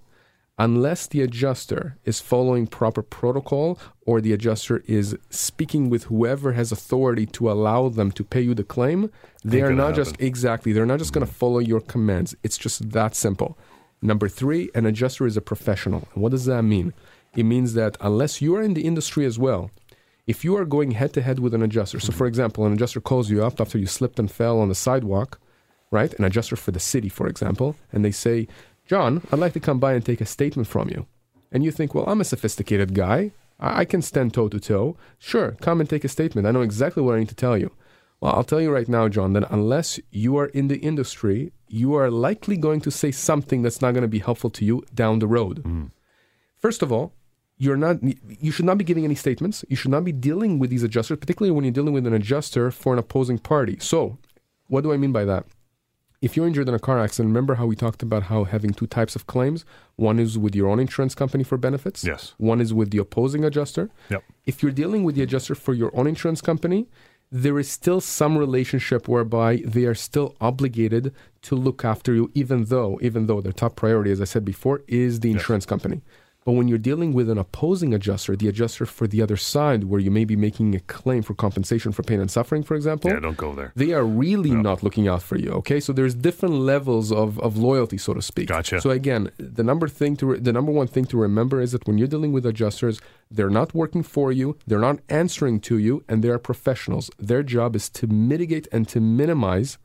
[0.59, 6.71] unless the adjuster is following proper protocol or the adjuster is speaking with whoever has
[6.73, 9.11] authority to allow them to pay you the claim,
[9.45, 11.37] they Ain't are not just exactly, they're not just going to mm.
[11.37, 12.35] follow your commands.
[12.43, 13.59] It's just that simple.
[14.01, 16.09] Number three, an adjuster is a professional.
[16.15, 16.93] And what does that mean?
[17.37, 19.71] It means that unless you are in the industry as well,
[20.27, 22.19] if you are going head to head with an adjuster, so mm-hmm.
[22.19, 25.41] for example, an adjuster calls you up after you slipped and fell on the sidewalk,
[25.91, 26.13] right?
[26.15, 28.47] An adjuster for the city, for example, and they say,
[28.93, 31.07] John, I'd like to come by and take a statement from you.
[31.51, 33.31] And you think, well, I'm a sophisticated guy.
[33.59, 34.99] I, I can stand toe to toe.
[35.19, 36.47] Sure, come and take a statement.
[36.47, 37.73] I know exactly what I need to tell you.
[38.21, 41.95] Well, I'll tell you right now, John, that unless you are in the industry, you
[41.95, 45.21] are likely going to say something that's not going to be helpful to you down
[45.21, 45.63] the road.
[45.63, 45.93] Mm.
[46.59, 47.15] First of all,
[47.57, 49.65] you're not you should not be giving any statements.
[49.71, 52.71] You should not be dealing with these adjusters, particularly when you're dealing with an adjuster
[52.71, 53.79] for an opposing party.
[53.81, 54.19] So,
[54.67, 55.47] what do I mean by that?
[56.23, 58.87] If you're injured in a car accident, remember how we talked about how having two
[58.87, 59.65] types of claims?
[59.97, 62.05] One is with your own insurance company for benefits.
[62.05, 62.35] Yes.
[62.39, 63.91] One is with the opposing adjuster.
[64.09, 64.23] Yep.
[64.47, 66.89] If you're dealing with the adjuster for your own insurance company,
[67.33, 72.67] there is still some relationship whereby they are still obligated to look after you, even
[72.67, 76.03] though, even though their top priority, as I said before, is the insurance company.
[76.45, 80.01] But when you're dealing with an opposing adjuster, the adjuster for the other side, where
[80.01, 83.21] you may be making a claim for compensation for pain and suffering, for example, Yeah,
[83.21, 83.73] don't go there.
[83.77, 85.51] they are really not looking out for you.
[85.61, 88.49] Okay, so there's different levels of, of loyalty, so to speak.
[88.49, 88.81] Gotcha.
[88.81, 91.87] So again, the number thing to re- the number one thing to remember is that
[91.87, 93.01] when you're dealing with adjusters,
[93.31, 97.09] they're not working for you, they're not answering to you, and they are professionals.
[97.21, 99.79] Their job is to mitigate and to minimize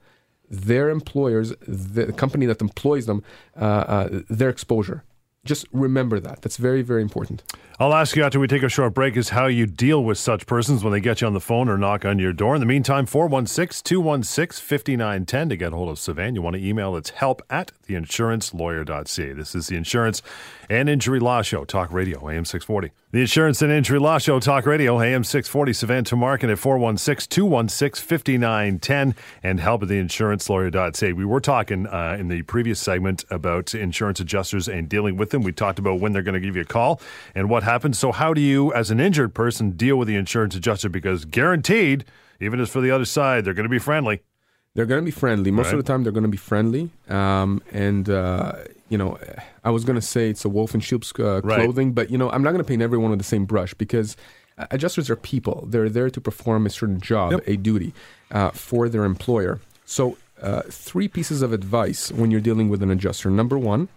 [0.49, 3.21] their employers, the company that employs them,
[3.55, 5.03] uh, uh, their exposure.
[5.47, 6.41] Just remember that.
[6.41, 7.41] That's very, very important.
[7.79, 10.47] I'll ask you after we take a short break is how you deal with such
[10.47, 12.55] persons when they get you on the phone or knock on your door.
[12.55, 16.33] In the meantime, 416 216 5910 to get hold of Sivan.
[16.33, 19.33] You want to email it's help at theinsurancelawyer.ca.
[19.33, 20.23] This is the Insurance
[20.71, 22.91] and Injury Law Show, Talk Radio, AM 640.
[23.11, 25.71] The Insurance and Injury Law Show, Talk Radio, AM 640.
[25.71, 31.13] Sivan Tumarkin at 416 216 5910 and help at theinsurancelawyer.ca.
[31.13, 35.43] We were talking uh, in the previous segment about insurance adjusters and dealing with them.
[35.43, 36.99] We talked about when they're going to give you a call
[37.35, 37.99] and what happens.
[37.99, 40.89] So, how do you, as an injured person, deal with the insurance adjuster?
[40.89, 42.03] Because guaranteed,
[42.41, 44.21] even as for the other side, they're going to be friendly.
[44.73, 45.49] They're going to be friendly.
[45.51, 46.89] Most of the time, they're going to be friendly.
[47.09, 48.53] Um, and, uh,
[48.89, 49.17] you know,
[49.63, 51.63] I was going to say it's a wolf in sheep's uh, Right.
[51.63, 54.15] clothing, but, you know, I'm not going to paint everyone with the same brush because
[54.69, 55.65] adjusters are people.
[55.67, 57.43] They're there to perform a certain job, Yep.
[57.47, 57.93] a duty
[58.31, 59.59] uh, for their employer.
[59.85, 63.31] So, uh, three pieces of advice when you're dealing with an adjuster.
[63.31, 63.87] Number one,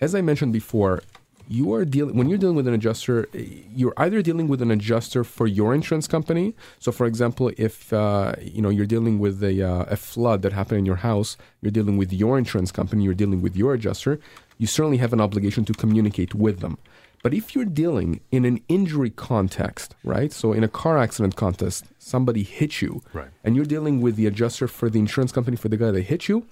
[0.00, 1.02] as I mentioned before,
[1.48, 3.26] you are dealing when you're dealing with an adjuster.
[3.32, 6.54] You're either dealing with an adjuster for your insurance company.
[6.78, 10.52] So, for example, if uh, you know you're dealing with a, uh, a flood that
[10.52, 13.04] happened in your house, you're dealing with your insurance company.
[13.04, 14.20] You're dealing with your adjuster.
[14.58, 16.78] You certainly have an obligation to communicate with them.
[17.22, 20.32] But if you're dealing in an injury context, right?
[20.32, 23.28] So, in a car accident contest, somebody hit you, Right.
[23.42, 26.28] and you're dealing with the adjuster for the insurance company for the guy that hit
[26.28, 26.46] you,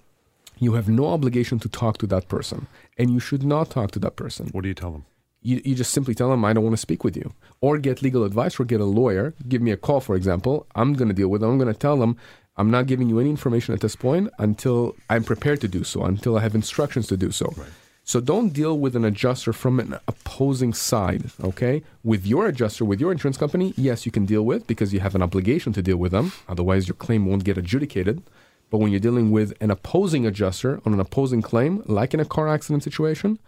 [0.59, 2.66] you have no obligation to talk to that person,
[2.99, 4.49] and you should not talk to that person.
[4.53, 5.05] What do you tell them?
[5.42, 7.33] You, you just simply tell them, I don't want to speak with you.
[7.61, 9.35] Or get legal advice or get a lawyer.
[9.47, 10.66] Give me a call, for example.
[10.75, 11.51] I'm going to deal with them.
[11.51, 12.16] I'm going to tell them,
[12.57, 16.03] I'm not giving you any information at this point until I'm prepared to do so,
[16.03, 17.55] until I have instructions to do so.
[18.03, 21.83] So don't deal with an adjuster from an opposing side, okay?
[22.03, 25.14] With your adjuster, with your insurance company, yes, you can deal with because you have
[25.14, 26.33] an obligation to deal with them.
[26.49, 28.23] Otherwise, your claim won't get adjudicated.
[28.70, 32.24] But when you're dealing with an opposing adjuster on an opposing claim, like in a
[32.24, 33.38] car accident situation,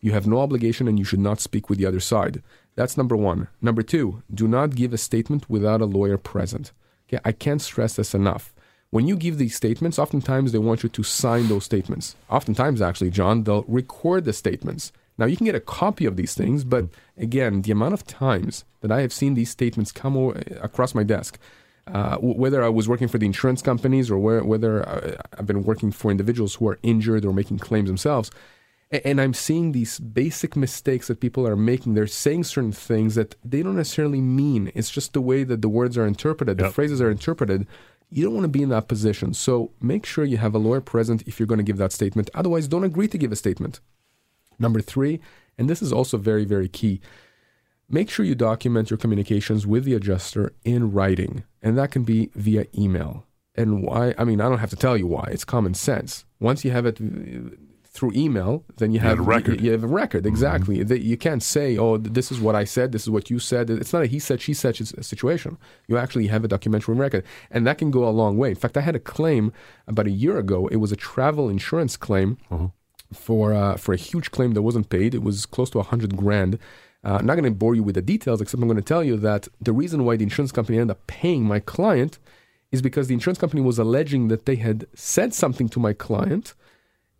[0.00, 2.42] you have no obligation and you should not speak with the other side.
[2.74, 3.48] That's number one.
[3.60, 6.72] Number two, do not give a statement without a lawyer present.
[7.08, 8.52] Okay, I can't stress this enough.
[8.90, 12.16] When you give these statements, oftentimes they want you to sign those statements.
[12.28, 14.92] Oftentimes, actually, John, they'll record the statements.
[15.16, 18.64] Now, you can get a copy of these things, but again, the amount of times
[18.80, 20.16] that I have seen these statements come
[20.60, 21.38] across my desk,
[21.86, 25.62] uh, whether I was working for the insurance companies or where, whether uh, I've been
[25.62, 28.30] working for individuals who are injured or making claims themselves,
[29.04, 31.94] and I'm seeing these basic mistakes that people are making.
[31.94, 34.70] They're saying certain things that they don't necessarily mean.
[34.74, 37.66] It's just the way that the words are interpreted, the phrases are interpreted.
[38.10, 39.32] You don't want to be in that position.
[39.32, 42.28] So make sure you have a lawyer present if you're going to give that statement.
[42.34, 43.80] Otherwise, don't agree to give a statement.
[44.58, 45.18] Number three,
[45.56, 47.00] and this is also very, very key,
[47.92, 52.30] make sure you document your communications with the adjuster in writing, and that can be
[52.34, 53.26] via email.
[53.54, 54.14] And why?
[54.18, 55.28] I mean, I don't have to tell you why.
[55.30, 56.24] It's common sense.
[56.40, 56.98] Once you have it
[57.92, 59.60] through email, then you have a record.
[59.60, 60.78] You, you have a record exactly.
[60.78, 61.06] Mm-hmm.
[61.06, 62.92] You can't say, "Oh, this is what I said.
[62.92, 65.58] This is what you said." It's not a he said, she said situation.
[65.86, 68.50] You actually have a documentary record, and that can go a long way.
[68.50, 69.52] In fact, I had a claim
[69.86, 70.66] about a year ago.
[70.68, 72.68] It was a travel insurance claim uh-huh.
[73.12, 75.14] for uh, for a huge claim that wasn't paid.
[75.14, 76.58] It was close to a hundred grand.
[77.04, 79.02] Uh, I'm not going to bore you with the details, except I'm going to tell
[79.02, 82.18] you that the reason why the insurance company ended up paying my client
[82.70, 86.54] is because the insurance company was alleging that they had said something to my client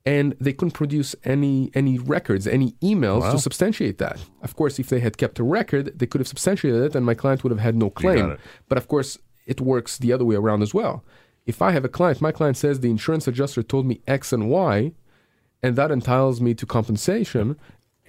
[0.05, 3.33] and they couldn't produce any any records, any emails wow.
[3.33, 4.18] to substantiate that.
[4.42, 7.14] Of course, if they had kept a record, they could have substantiated it, and my
[7.14, 8.37] client would have had no claim.
[8.68, 11.05] But of course, it works the other way around as well.
[11.47, 14.49] If I have a client, my client says the insurance adjuster told me X and
[14.49, 14.92] Y,
[15.62, 17.57] and that entitles me to compensation,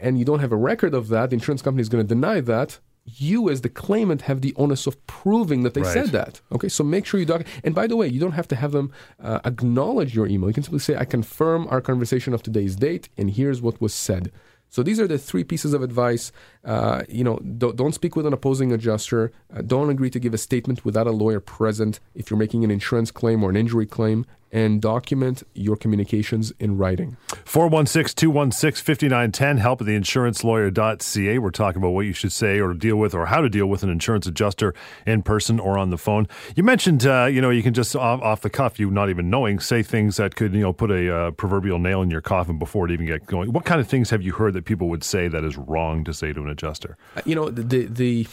[0.04, 2.42] and you don't have a record of that, the insurance company is going to deny
[2.42, 5.94] that you as the claimant have the onus of proving that they right.
[5.94, 6.42] said that.
[6.52, 7.54] Okay, so make sure you document.
[7.64, 10.50] And by the way, you don't have to have them uh, acknowledge your email.
[10.50, 13.94] You can simply say, "I confirm our conversation of today's date, and here's what was
[13.94, 14.32] said."
[14.70, 16.32] So these are the three pieces of advice.
[16.64, 19.34] Uh, you know, don't, don't, speak with an opposing adjuster.
[19.54, 22.72] Uh, don't agree to give a statement without a lawyer present if you're making an
[22.72, 27.18] insurance claim or an injury claim and document your communications in writing.
[27.44, 31.40] 416 216 5910, help at theinsurancelawyer.ca.
[31.40, 33.82] We're talking about what you should say or deal with or how to deal with
[33.82, 34.76] an insurance adjuster
[35.08, 36.28] in person or on the phone.
[36.56, 39.30] You mentioned, uh, you know, you can just off, off, the cuff, you not even
[39.30, 42.60] knowing, say things that could, you know, put a uh, proverbial nail in your coffin
[42.60, 43.52] before it even get going.
[43.52, 46.14] What kind of things have you heard that people would say that is wrong to
[46.14, 46.98] say to an adjuster?
[47.18, 48.28] Uh, you know, the, the,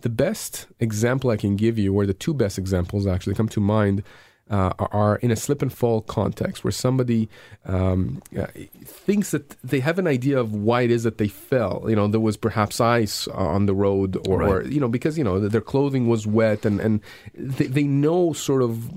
[0.00, 3.60] the best example I can give you, or the two best examples actually come to
[3.60, 4.04] mind,
[4.50, 7.28] uh, are in a slip and fall context where somebody
[7.66, 8.46] um, uh,
[8.84, 11.84] thinks that they have an idea of why it is that they fell.
[11.88, 14.50] You know, there was perhaps ice on the road, or, right.
[14.50, 17.00] or you know, because you know their clothing was wet, and and
[17.34, 18.90] they, they know sort of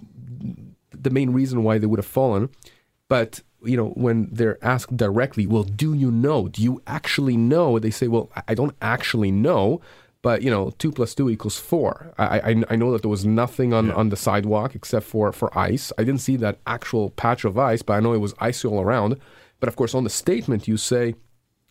[0.92, 2.50] the main reason why they would have fallen,
[3.08, 6.48] but you know, when they're asked directly, well, do you know?
[6.48, 7.80] Do you actually know?
[7.80, 9.82] They say, well, I don't actually know,
[10.22, 12.14] but you know, two plus two equals four.
[12.18, 13.94] I I, I know that there was nothing on, yeah.
[13.94, 15.92] on the sidewalk except for for ice.
[15.98, 18.82] I didn't see that actual patch of ice, but I know it was icy all
[18.82, 19.18] around.
[19.60, 21.16] But of course, on the statement, you say,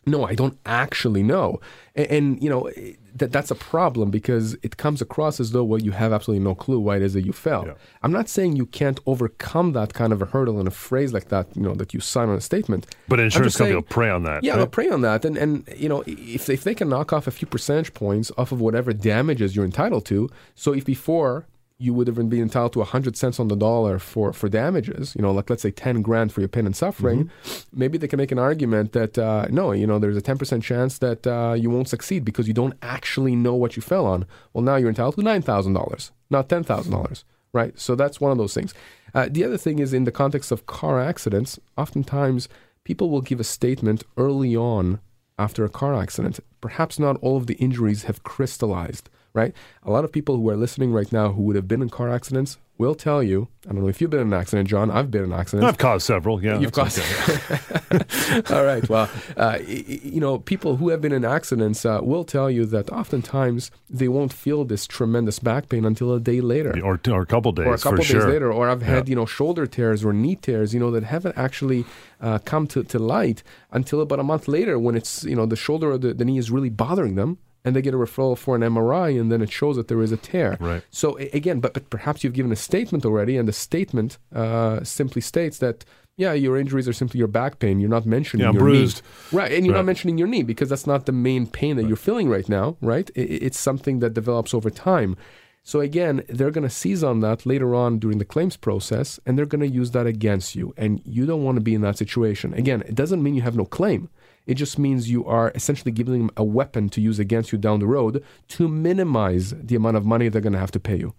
[0.06, 1.60] "No, I don't actually know,"
[1.94, 2.70] and, and you know
[3.14, 6.54] that that's a problem because it comes across as though well you have absolutely no
[6.54, 7.66] clue why it is that you fell.
[7.66, 7.74] Yeah.
[8.02, 11.28] I'm not saying you can't overcome that kind of a hurdle in a phrase like
[11.28, 12.86] that, you know, that you sign on a statement.
[13.08, 14.42] But insurance company will prey on that.
[14.42, 14.58] Yeah, right?
[14.58, 17.30] they'll prey on that, and and you know if if they can knock off a
[17.30, 20.30] few percentage points off of whatever damages you're entitled to.
[20.54, 21.46] So if before
[21.82, 25.22] you would have been entitled to 100 cents on the dollar for, for damages, you
[25.22, 27.78] know, like let's say 10 grand for your pain and suffering, mm-hmm.
[27.78, 30.98] maybe they can make an argument that, uh, no, you know, there's a 10% chance
[30.98, 34.26] that uh, you won't succeed because you don't actually know what you fell on.
[34.52, 37.78] Well, now you're entitled to $9,000, not $10,000, right?
[37.78, 38.72] So that's one of those things.
[39.12, 42.48] Uh, the other thing is in the context of car accidents, oftentimes
[42.84, 45.00] people will give a statement early on
[45.36, 46.38] after a car accident.
[46.60, 49.54] Perhaps not all of the injuries have crystallized right?
[49.82, 52.10] A lot of people who are listening right now who would have been in car
[52.10, 53.48] accidents will tell you.
[53.68, 54.90] I don't know if you've been in an accident, John.
[54.90, 55.68] I've been in an accident.
[55.68, 56.42] I've caused several.
[56.42, 56.98] Yeah, you've caused.
[56.98, 58.42] Okay.
[58.54, 58.86] All right.
[58.88, 62.90] Well, uh, you know, people who have been in accidents uh, will tell you that
[62.90, 67.26] oftentimes they won't feel this tremendous back pain until a day later, or, or a
[67.26, 68.28] couple days, or a couple days sure.
[68.28, 68.52] later.
[68.52, 69.12] Or I've had yeah.
[69.12, 71.84] you know shoulder tears or knee tears, you know, that haven't actually
[72.20, 75.56] uh, come to, to light until about a month later when it's you know the
[75.56, 78.56] shoulder or the, the knee is really bothering them and they get a referral for
[78.56, 80.56] an MRI, and then it shows that there is a tear.
[80.60, 80.82] Right.
[80.90, 85.22] So again, but, but perhaps you've given a statement already, and the statement uh, simply
[85.22, 85.84] states that
[86.16, 87.80] yeah, your injuries are simply your back pain.
[87.80, 89.02] You're not mentioning yeah, your bruised.
[89.32, 89.52] knee, right?
[89.52, 89.80] And you're right.
[89.80, 91.88] not mentioning your knee because that's not the main pain that right.
[91.88, 93.10] you're feeling right now, right?
[93.14, 95.16] It's something that develops over time.
[95.64, 99.38] So again, they're going to seize on that later on during the claims process, and
[99.38, 100.74] they're going to use that against you.
[100.76, 102.52] And you don't want to be in that situation.
[102.54, 104.10] Again, it doesn't mean you have no claim.
[104.46, 107.80] It just means you are essentially giving them a weapon to use against you down
[107.80, 111.14] the road to minimize the amount of money they're going to have to pay you.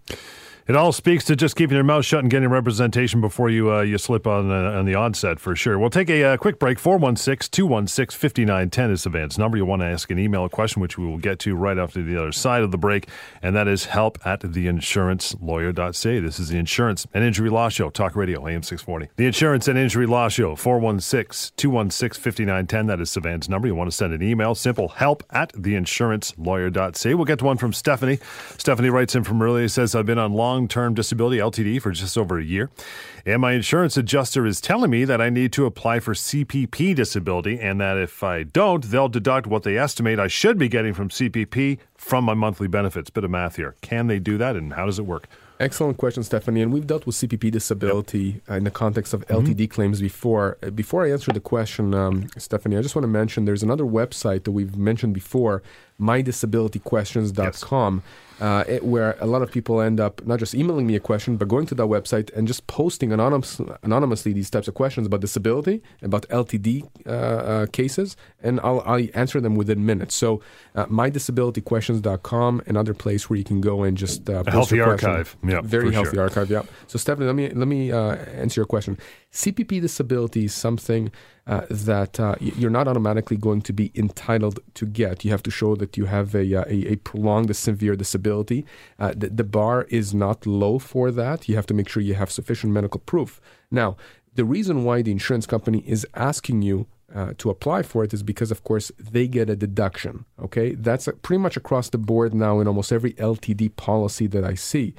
[0.66, 3.82] It all speaks to just keeping your mouth shut and getting representation before you uh,
[3.82, 5.78] you slip on the, on the onset for sure.
[5.78, 6.78] We'll take a uh, quick break.
[6.78, 9.58] 416 216 5910 is Sivan's number.
[9.58, 12.16] You want to ask an email question, which we will get to right after the
[12.16, 13.08] other side of the break,
[13.42, 16.20] and that is help at theinsurancelawyer.ca.
[16.20, 19.10] This is the Insurance and Injury Law Show, Talk Radio, AM 640.
[19.16, 22.86] The Insurance and Injury Law Show, 416 216 5910.
[22.86, 23.68] That is Sivan's number.
[23.68, 27.14] You want to send an email, simple help at theinsurancelawyer.ca.
[27.14, 28.18] We'll get to one from Stephanie.
[28.56, 31.90] Stephanie writes in from earlier, says, I've been on long long term disability LTD for
[31.90, 32.70] just over a year.
[33.26, 37.58] And my insurance adjuster is telling me that I need to apply for CPP disability
[37.58, 41.08] and that if I don't, they'll deduct what they estimate I should be getting from
[41.08, 43.10] CPP from my monthly benefits.
[43.10, 43.74] Bit of math here.
[43.80, 45.26] Can they do that and how does it work?
[45.60, 46.62] Excellent question, Stephanie.
[46.62, 48.58] And we've dealt with CPP disability yep.
[48.58, 49.72] in the context of LTD mm-hmm.
[49.72, 50.58] claims before.
[50.62, 53.84] Uh, before I answer the question, um, Stephanie, I just want to mention there's another
[53.84, 55.62] website that we've mentioned before,
[56.00, 58.02] mydisabilityquestions.com.
[58.04, 61.00] Yes uh, it, where a lot of people end up not just emailing me a
[61.00, 65.06] question, but going to that website and just posting anonymous, anonymously these types of questions
[65.06, 70.14] about disability, about LTD uh, uh, cases, and I'll, I'll, answer them within minutes.
[70.14, 70.40] So,
[70.74, 75.36] uh, mydisabilityquestions.com, another place where you can go and just uh, a healthy archive.
[75.46, 76.22] Yeah, very healthy sure.
[76.22, 76.50] archive.
[76.50, 76.62] Yeah.
[76.86, 78.98] So, Stephanie, let me let me uh, answer your question.
[79.32, 81.12] CPP disability is something
[81.46, 85.24] uh, that uh, you're not automatically going to be entitled to get.
[85.24, 88.64] You have to show that you have a, uh, a, a prolonged severe disability.
[88.98, 91.48] Uh, the, the bar is not low for that.
[91.48, 93.40] You have to make sure you have sufficient medical proof.
[93.70, 93.96] Now,
[94.34, 98.22] the reason why the insurance company is asking you uh, to apply for it is
[98.22, 100.24] because, of course, they get a deduction.
[100.42, 104.54] Okay, that's pretty much across the board now in almost every LTD policy that I
[104.54, 104.94] see.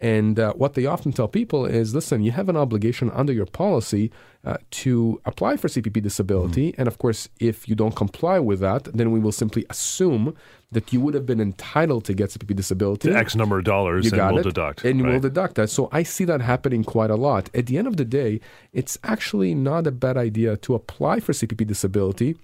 [0.00, 3.46] And uh, what they often tell people is listen, you have an obligation under your
[3.46, 4.10] policy
[4.44, 6.72] uh, to apply for CPP disability.
[6.72, 6.80] Mm-hmm.
[6.80, 10.36] And of course, if you don't comply with that, then we will simply assume
[10.72, 13.10] that you would have been entitled to get CPP disability.
[13.10, 14.84] The X number of dollars, you and we'll it, deduct.
[14.84, 15.12] And right?
[15.12, 15.70] we'll deduct that.
[15.70, 17.48] So I see that happening quite a lot.
[17.54, 18.40] At the end of the day,
[18.72, 22.36] it's actually not a bad idea to apply for CPP disability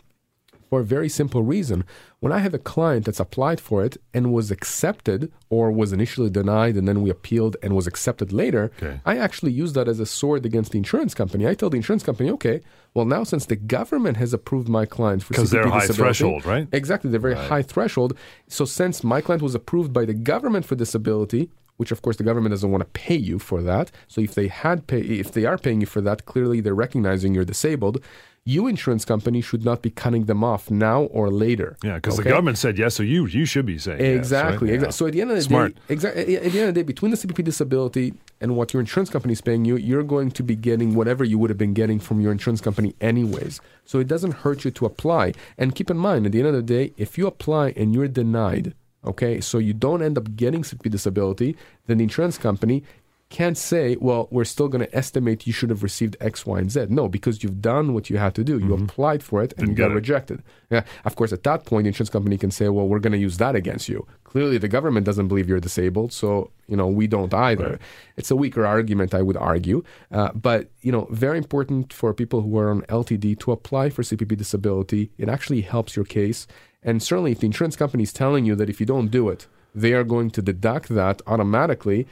[0.70, 1.84] for a very simple reason.
[2.20, 6.30] When I have a client that's applied for it and was accepted or was initially
[6.30, 9.00] denied and then we appealed and was accepted later, okay.
[9.04, 11.46] I actually use that as a sword against the insurance company.
[11.46, 12.60] I tell the insurance company, okay,
[12.94, 15.70] well, now since the government has approved my client for disability.
[15.70, 16.68] because they're high threshold, right?
[16.72, 17.48] Exactly, they're very right.
[17.48, 18.16] high threshold.
[18.46, 22.22] So since my client was approved by the government for disability, which of course the
[22.22, 23.90] government doesn't want to pay you for that.
[24.06, 27.34] So if they had pay, if they are paying you for that, clearly they're recognizing
[27.34, 28.04] you're disabled
[28.46, 31.76] you insurance company should not be cutting them off now or later.
[31.84, 32.24] Yeah, because okay?
[32.24, 34.68] the government said yes, so you you should be saying exactly.
[34.68, 34.88] Yes, right?
[34.88, 34.92] exactly.
[34.92, 35.74] So at the end of the Smart.
[35.74, 38.80] day, exactly at the end of the day, between the CPP disability and what your
[38.80, 41.74] insurance company is paying you, you're going to be getting whatever you would have been
[41.74, 43.60] getting from your insurance company anyways.
[43.84, 45.34] So it doesn't hurt you to apply.
[45.58, 48.08] And keep in mind, at the end of the day, if you apply and you're
[48.08, 48.74] denied,
[49.04, 52.84] okay, so you don't end up getting CPP disability, then the insurance company
[53.30, 56.70] can't say, well, we're still going to estimate you should have received X, Y, and
[56.70, 56.86] Z.
[56.90, 58.58] No, because you've done what you had to do.
[58.58, 58.84] You mm-hmm.
[58.84, 60.42] applied for it and Didn't you got rejected.
[60.68, 60.82] Yeah.
[61.04, 63.36] Of course, at that point, the insurance company can say, well, we're going to use
[63.38, 64.06] that against you.
[64.24, 67.70] Clearly, the government doesn't believe you're disabled, so you know we don't either.
[67.70, 67.80] Right.
[68.16, 69.82] It's a weaker argument, I would argue.
[70.12, 74.02] Uh, but you know, very important for people who are on LTD to apply for
[74.02, 75.10] CPP disability.
[75.18, 76.46] It actually helps your case,
[76.80, 79.48] and certainly, if the insurance company is telling you that if you don't do it,
[79.74, 82.06] they are going to deduct that automatically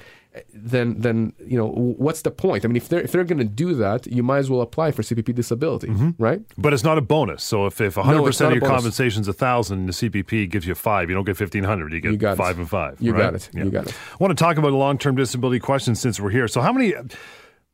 [0.52, 2.64] then then you know what's the point?
[2.64, 4.92] I mean, if they're if they're going to do that, you might as well apply
[4.92, 6.10] for CPP disability, mm-hmm.
[6.22, 6.40] right?
[6.56, 7.42] But it's not a bonus.
[7.42, 10.66] So if if 100 no, percent of your compensation is a thousand, the CPP gives
[10.66, 11.08] you five.
[11.08, 11.92] You don't get 1500.
[11.92, 12.60] You get you five it.
[12.60, 13.00] and five.
[13.00, 13.22] You right?
[13.22, 13.50] got it.
[13.52, 13.64] Yeah.
[13.64, 13.94] You got it.
[14.12, 16.48] I want to talk about a long term disability question since we're here.
[16.48, 16.94] So how many?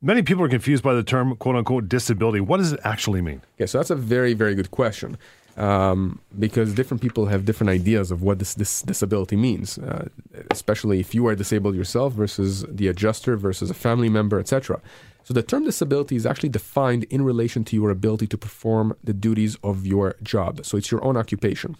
[0.03, 2.41] Many people are confused by the term "quote unquote" disability.
[2.41, 3.41] What does it actually mean?
[3.59, 5.17] Yeah, so that's a very very good question
[5.57, 10.09] um, because different people have different ideas of what this, this disability means, uh,
[10.51, 14.81] especially if you are disabled yourself versus the adjuster versus a family member, etc.
[15.23, 19.15] So the term disability is actually defined in relation to your ability to perform the
[19.15, 20.65] duties of your job.
[20.65, 21.77] So it's your own occupation.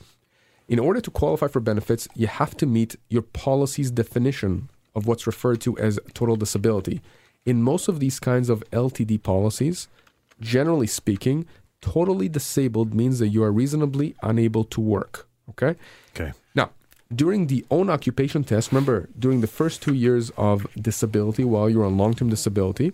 [0.67, 5.27] In order to qualify for benefits, you have to meet your policy's definition of what's
[5.27, 7.03] referred to as total disability.
[7.45, 9.89] In most of these kinds of LTD policies,
[10.41, 11.47] generally speaking,
[11.85, 15.29] totally disabled means that you are reasonably unable to work.
[15.51, 15.77] Okay?
[16.15, 16.33] Okay.
[16.55, 16.71] Now,
[17.15, 21.85] during the own occupation test, remember, during the first two years of disability while you're
[21.85, 22.93] on long term disability,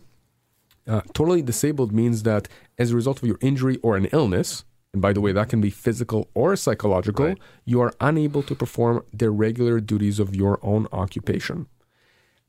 [0.89, 2.49] uh, totally disabled means that
[2.79, 5.61] as a result of your injury or an illness, and by the way, that can
[5.61, 7.39] be physical or psychological, right.
[7.65, 11.69] you are unable to perform the regular duties of your own occupation.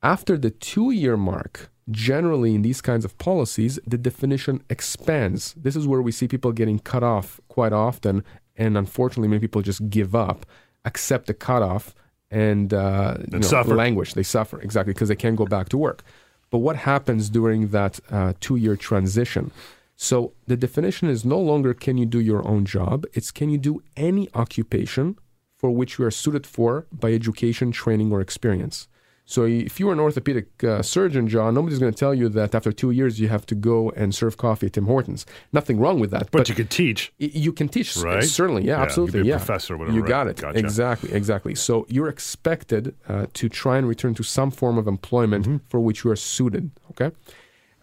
[0.01, 5.53] After the two year mark, generally in these kinds of policies, the definition expands.
[5.53, 8.23] This is where we see people getting cut off quite often,
[8.55, 10.45] and unfortunately, many people just give up,
[10.85, 11.95] accept the cutoff,
[12.29, 13.75] and, uh, and you know, suffer.
[13.75, 14.13] languish.
[14.13, 16.03] They suffer exactly because they can't go back to work.
[16.49, 19.51] But what happens during that uh, two-year transition?
[19.95, 23.57] So the definition is no longer can you do your own job; it's can you
[23.57, 25.17] do any occupation
[25.61, 28.87] for which you are suited for by education, training, or experience.
[29.31, 32.71] So if you're an orthopedic uh, surgeon, John, nobody's going to tell you that after
[32.81, 35.25] two years you have to go and serve coffee at Tim Hortons.
[35.53, 36.25] Nothing wrong with that.
[36.31, 37.01] But, you can teach.
[37.19, 38.23] y- you can teach, Right?
[38.39, 38.63] certainly.
[38.65, 39.19] Yeah, Yeah, absolutely.
[39.19, 40.15] you could be a yeah, professor or whatever, You right?
[40.15, 40.37] got it.
[40.41, 40.59] Gotcha.
[40.59, 41.53] Exactly, exactly.
[41.55, 45.57] So you're expected uh, to try and return to some form of employment Mm-hmm.
[45.69, 46.63] for which you are suited.
[46.91, 47.11] Okay.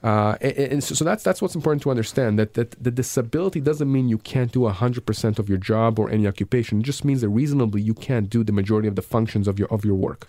[0.03, 3.61] Uh, and, and so so that's that's what's important to understand that that the disability
[3.61, 6.73] doesn't mean you can't do hundred percent of your job or any occupation.
[6.81, 9.69] It just means that reasonably you can't do the majority of the functions of your
[9.77, 10.29] of your work.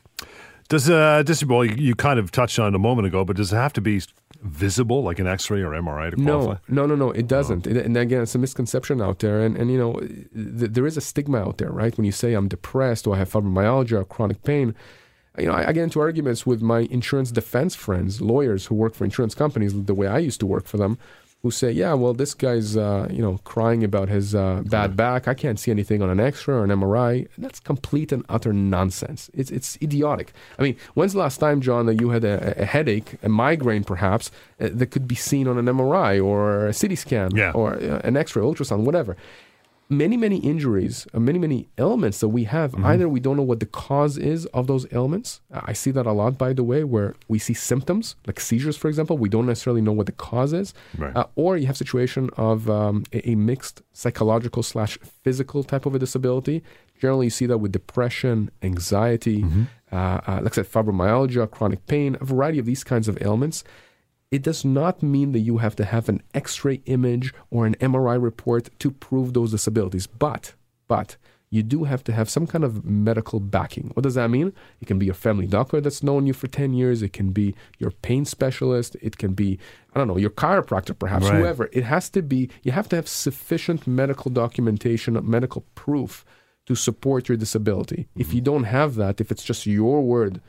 [0.69, 3.35] Does uh, dis- well, you, you kind of touched on it a moment ago, but
[3.35, 4.01] does it have to be
[4.43, 6.59] visible, like an X-ray or MRI, to qualify?
[6.67, 7.11] No, no, no, no.
[7.11, 7.65] It doesn't.
[7.65, 9.41] It- and again, it's a misconception out there.
[9.41, 11.95] And, and you know, th- there is a stigma out there, right?
[11.97, 14.75] When you say I'm depressed or I have fibromyalgia or chronic pain,
[15.39, 18.93] you know, I, I get into arguments with my insurance defense friends, lawyers who work
[18.93, 20.99] for insurance companies, the way I used to work for them,
[21.41, 25.25] who say, yeah, well, this guy's, uh, you know, crying about his uh, bad back.
[25.25, 27.29] I can't see anything on an X-ray or an MRI.
[27.37, 29.29] That's complete and utter nonsense.
[29.33, 30.33] It's it's idiotic.
[30.57, 33.85] I mean, when's the last time, John, that you had a, a headache, a migraine,
[33.85, 37.51] perhaps, uh, that could be seen on an MRI or a CT scan Yeah.
[37.51, 39.15] or uh, an X-ray, ultrasound, whatever?
[39.91, 42.73] Many, many injuries, uh, many, many ailments that we have.
[42.73, 42.85] Mm-hmm.
[42.85, 45.41] Either we don't know what the cause is of those ailments.
[45.51, 48.87] I see that a lot, by the way, where we see symptoms like seizures, for
[48.87, 49.17] example.
[49.17, 51.15] We don't necessarily know what the cause is, Right.
[51.15, 55.95] uh, or you have situation of um, a, a mixed psychological slash physical type of
[55.95, 56.61] a disability.
[57.01, 59.63] Generally, you see that with depression, anxiety, Mm-hmm.
[59.91, 59.95] uh,
[60.27, 63.63] uh, like I said, fibromyalgia, chronic pain, a variety of these kinds of ailments.
[64.31, 68.21] It does not mean that you have to have an X-ray image or an MRI
[68.21, 70.53] report to prove those disabilities, but
[70.87, 71.17] but
[71.51, 73.89] you do have to have some kind of medical backing.
[73.95, 74.53] What does that mean?
[74.81, 77.01] It can be your family doctor that's known you for 10 years.
[77.01, 78.95] It can be your pain specialist.
[79.01, 79.57] It can be,
[79.93, 81.39] I don't know, your chiropractor, perhaps, Right.
[81.39, 81.67] whoever.
[81.73, 86.23] It has to be, you have to have sufficient medical documentation, medical proof
[86.67, 88.07] to support your disability.
[88.15, 90.41] If you don't have that, if it's just your word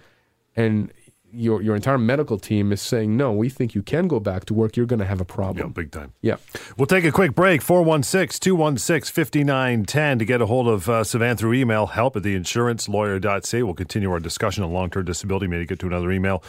[0.55, 0.93] and
[1.33, 4.55] your, your entire medical team is saying, no, we think you can go back to
[4.55, 6.13] work, you're going to have a problem Yeah, big time.
[6.23, 6.37] Yeah.
[6.77, 7.63] We'll take a quick break.
[7.63, 12.35] 416 216 5910 to get a hold of uh, Sivan through email, help at the
[12.35, 13.63] insurance theinsurancelawyer.ca.
[13.63, 15.47] We'll continue our discussion on long term disability.
[15.47, 16.43] Maybe get to another email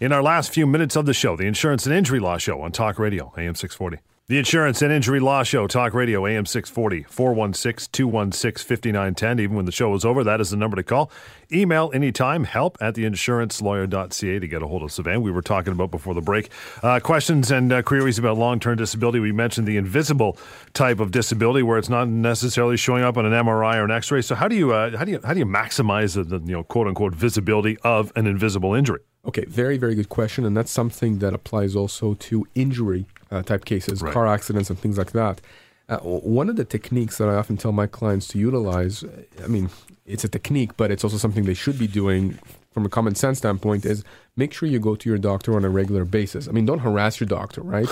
[0.00, 1.36] in our last few minutes of the show.
[1.36, 4.02] The Insurance and Injury Law Show on Talk Radio, AM 640.
[4.28, 9.38] The Insurance and Injury Law Show, Talk Radio, AM 640, 416 216 5910.
[9.38, 11.12] Even when the show is over, that is the number to call.
[11.52, 15.22] Email anytime, help at theinsurancelawyer.ca to get a hold of Sivan.
[15.22, 16.50] We were talking about before the break.
[16.82, 19.20] Uh, questions and uh, queries about long term disability.
[19.20, 20.36] We mentioned the invisible
[20.74, 24.10] type of disability where it's not necessarily showing up on an MRI or an X
[24.10, 24.22] ray.
[24.22, 26.56] So, how do you, uh, how do you, how do you maximize the, the you
[26.56, 29.02] know, quote unquote visibility of an invisible injury?
[29.24, 30.44] Okay, very, very good question.
[30.44, 34.12] And that's something that applies also to injury uh, type cases, Right.
[34.12, 35.40] car accidents, and things like that.
[35.88, 39.46] Uh, one of the techniques that I often tell my clients to utilize, uh, I
[39.46, 39.70] mean,
[40.04, 42.38] it's a technique, but it's also something they should be doing
[42.72, 44.04] from a common sense standpoint, is
[44.36, 46.46] make sure you go to your doctor on a regular basis.
[46.48, 47.88] I mean, don't harass your doctor, right?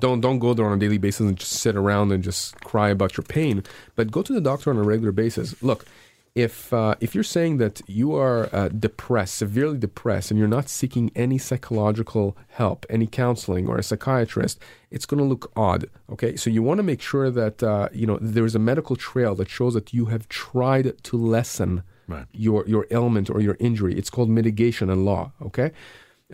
[0.00, 2.88] Don't don't go there on a daily basis and just sit around and just cry
[2.88, 3.62] about your pain.
[3.94, 5.62] But go to the doctor on a regular basis.
[5.62, 5.84] Look,
[6.36, 10.68] if uh, if you're saying that you are uh, depressed, severely depressed, and you're not
[10.68, 14.60] seeking any psychological help, any counseling or a psychiatrist,
[14.90, 15.86] it's going to look odd.
[16.12, 18.96] Okay, so you want to make sure that uh, you know there is a medical
[18.96, 22.26] trail that shows that you have tried to lessen Right.
[22.32, 23.94] your your ailment or your injury.
[23.98, 25.32] It's called mitigation in law.
[25.42, 25.72] Okay.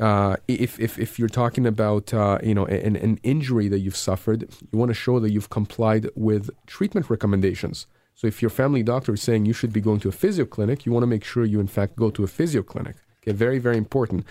[0.00, 3.96] Uh, if, if, if you're talking about uh, you know an, an injury that you've
[3.96, 4.40] suffered,
[4.70, 7.86] you want to show that you've complied with treatment recommendations.
[8.14, 10.86] So if your family doctor is saying you should be going to a physio clinic,
[10.86, 12.96] you want to make sure you in fact go to a physio clinic.
[13.22, 14.24] Okay, very very important.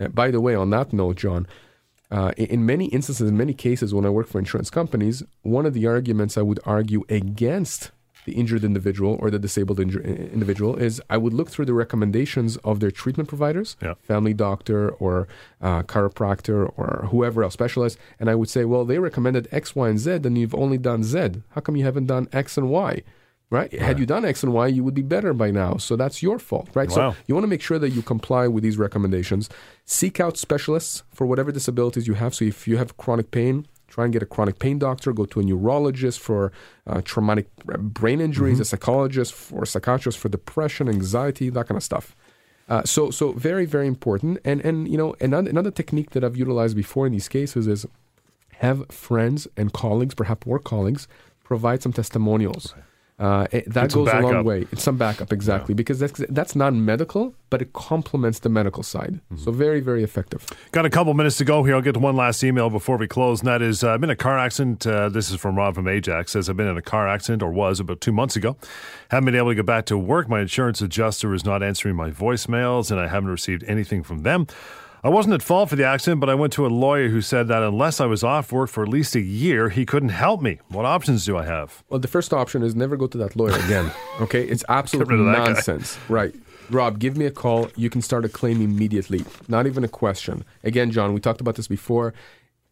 [0.00, 1.46] Uh, by the way, on that note, John,
[2.10, 5.74] uh, in, many instances, in many cases, when I work for insurance companies, one of
[5.74, 7.90] the arguments I would argue against
[8.24, 12.56] the injured individual or the disabled inju- individual is I would look through the recommendations
[12.58, 13.94] of their treatment providers, Yeah.
[14.02, 15.28] family doctor or
[15.60, 19.88] uh, chiropractor or whoever else specialist, and I would say, well, they recommended X, Y,
[19.88, 21.42] and Z, and you've only done Z.
[21.50, 23.02] How come you haven't done X and Y?
[23.50, 23.72] Right?
[23.72, 25.78] Had you done X and Y, you would be better by now.
[25.78, 26.90] So that's your fault, right?
[26.90, 27.12] Wow.
[27.12, 29.48] So you want to make sure that you comply with these recommendations.
[29.86, 32.34] Seek out specialists for whatever disabilities you have.
[32.34, 35.14] So if you have chronic pain, try and get a chronic pain doctor.
[35.14, 36.52] Go to a neurologist for
[36.86, 42.14] uh, traumatic brain injuries, a psychologist for psychiatrist for depression, anxiety, that kind of stuff.
[42.68, 44.38] Uh, so, so very, very important.
[44.44, 47.86] And and you know, another another technique that I've utilized before in these cases is
[48.56, 51.08] have friends and colleagues, perhaps work colleagues,
[51.44, 52.74] provide some testimonials.
[53.18, 54.66] Uh, it- that goes a long way.
[54.70, 59.14] It's some backup, exactly, because that's that's not medical, but it complements the medical side.
[59.32, 59.42] Mm-hmm.
[59.42, 60.46] So very, very effective.
[60.70, 61.74] Got a couple minutes to go here.
[61.74, 64.10] I'll get to one last email before we close, and that is uh, I've been
[64.10, 64.86] in a car accident.
[64.86, 66.32] Uh, this is from Rob from Ajax.
[66.32, 68.56] Says I've been in a car accident or was about two months ago.
[69.10, 70.28] Haven't been able to get back to work.
[70.28, 74.46] My insurance adjuster is not answering my voicemails, and I haven't received anything from them.
[75.04, 77.46] I wasn't at fault for the accident, but I went to a lawyer who said
[77.48, 80.58] that unless I was off work for at least a year, he couldn't help me.
[80.68, 81.84] What options do I have?
[81.88, 83.90] Well, the first option is never go to that lawyer again.
[84.20, 85.14] Okay, it's absolute guy.
[85.14, 85.96] nonsense.
[86.08, 86.34] Right.
[86.70, 87.70] Rob, give me a call.
[87.76, 89.24] You can start a claim immediately.
[89.46, 90.44] Not even a question.
[90.64, 92.12] Again, John, we talked about this before.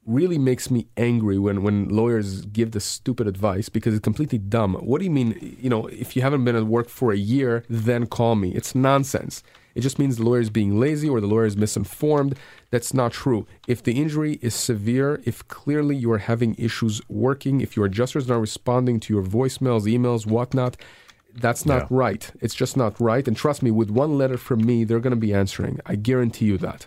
[0.05, 4.75] Really makes me angry when, when lawyers give this stupid advice because it's completely dumb.
[4.75, 7.63] What do you mean, you know, if you haven't been at work for a year,
[7.71, 8.53] then call me?
[8.53, 9.45] It's nonsense.
[9.77, 12.35] It just means the lawyer is being lazy or the lawyer is misinformed.
[12.71, 13.47] That's not true.
[13.69, 18.19] If the injury is severe, if clearly you are having issues working, if your adjuster
[18.19, 20.77] is not responding to your voicemails, emails, whatnot,
[21.39, 21.87] that's not Yeah.
[21.91, 22.33] right.
[22.41, 23.29] It's just not right.
[23.29, 25.79] And trust me, with one letter from me, they're going to be answering.
[25.85, 26.87] I guarantee you that.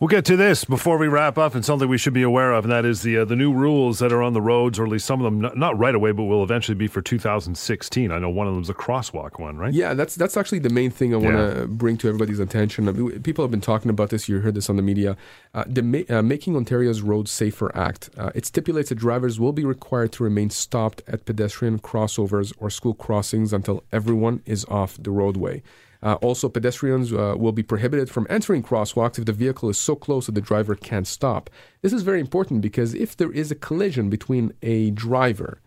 [0.00, 2.64] We'll get to this before we wrap up, and something we should be aware of,
[2.64, 4.90] and that is the uh, the new rules that are on the roads, or at
[4.90, 8.10] least some of them, not, not right away, but will eventually be for 2016.
[8.10, 9.74] I know one of them is a crosswalk one, right?
[9.74, 11.52] Yeah, that's that's actually the main thing I want Yeah.
[11.52, 13.20] to bring to everybody's attention.
[13.20, 14.26] People have been talking about this.
[14.26, 15.18] You heard this on the media.
[15.52, 18.08] Uh, the Ma- uh, Making Ontario's Roads Safer Act.
[18.16, 22.70] Uh, it stipulates that drivers will be required to remain stopped at pedestrian crossovers or
[22.70, 25.62] school crossings until everyone is off the roadway.
[26.02, 29.94] Uh, also, pedestrians uh, will be prohibited from entering crosswalks if the vehicle is so
[29.94, 31.50] close that the driver can't stop.
[31.82, 35.60] This is very important because if there is a collision between a driver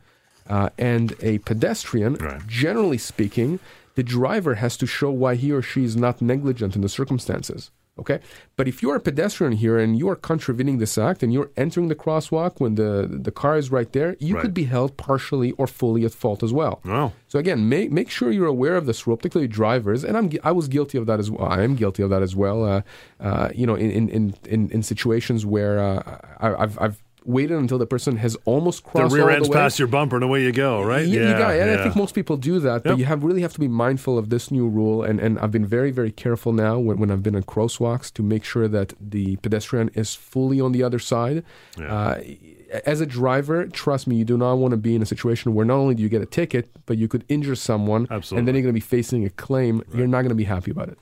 [0.49, 2.45] uh, and a pedestrian, Right.
[2.47, 3.59] generally speaking,
[3.95, 7.69] the driver has to show why he or she is not negligent in the circumstances.
[7.99, 8.19] Okay,
[8.57, 11.89] but if you're a pedestrian here and you are contravening this act and you're entering
[11.89, 14.41] the crosswalk when the the car is right there, you Right.
[14.41, 16.81] could be held partially or fully at fault as well.
[16.85, 17.11] Oh.
[17.27, 20.03] So again, make make sure you're aware of this rule, particularly drivers.
[20.03, 21.47] And I'm I was guilty of that as well.
[21.47, 22.65] I am guilty of that as well.
[22.65, 22.81] Uh,
[23.19, 27.77] uh, you know, in in in in, situations where uh, I, I've I've waited until
[27.77, 29.59] the person has almost crossed The rear all end's the way.
[29.61, 31.05] past your bumper, and away you go, right?
[31.05, 31.61] You, you got it.
[31.61, 31.79] And yeah.
[31.79, 32.83] I think most people do that, Yep.
[32.83, 35.03] but you have really have to be mindful of this new rule.
[35.03, 38.23] And, and I've been very, very careful now when, when I've been in crosswalks to
[38.23, 41.43] make sure that the pedestrian is fully on the other side.
[41.77, 41.93] Yeah.
[41.93, 42.21] Uh,
[42.85, 45.65] as a driver, trust me, you do not want to be in a situation where
[45.65, 48.39] not only do you get a ticket, but you could injure someone, Absolutely.
[48.39, 49.83] and then you're going to be facing a claim.
[49.93, 50.97] You're not going to be happy about it.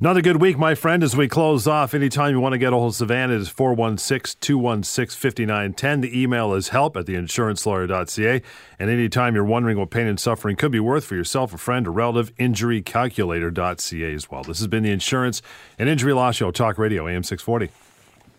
[0.00, 1.94] Another good week, my friend, as we close off.
[1.94, 6.00] Anytime you want to get a hold of Sivan, it is 416 216 5910.
[6.00, 8.42] The email is help at theinsurancelawyer.ca.
[8.78, 11.86] And anytime you're wondering what pain and suffering could be worth for yourself, a friend,
[11.86, 14.42] or relative, injurycalculator.ca as well.
[14.42, 15.42] This has been the Insurance
[15.78, 17.91] and Injury Law Show, Talk Radio, AM 640.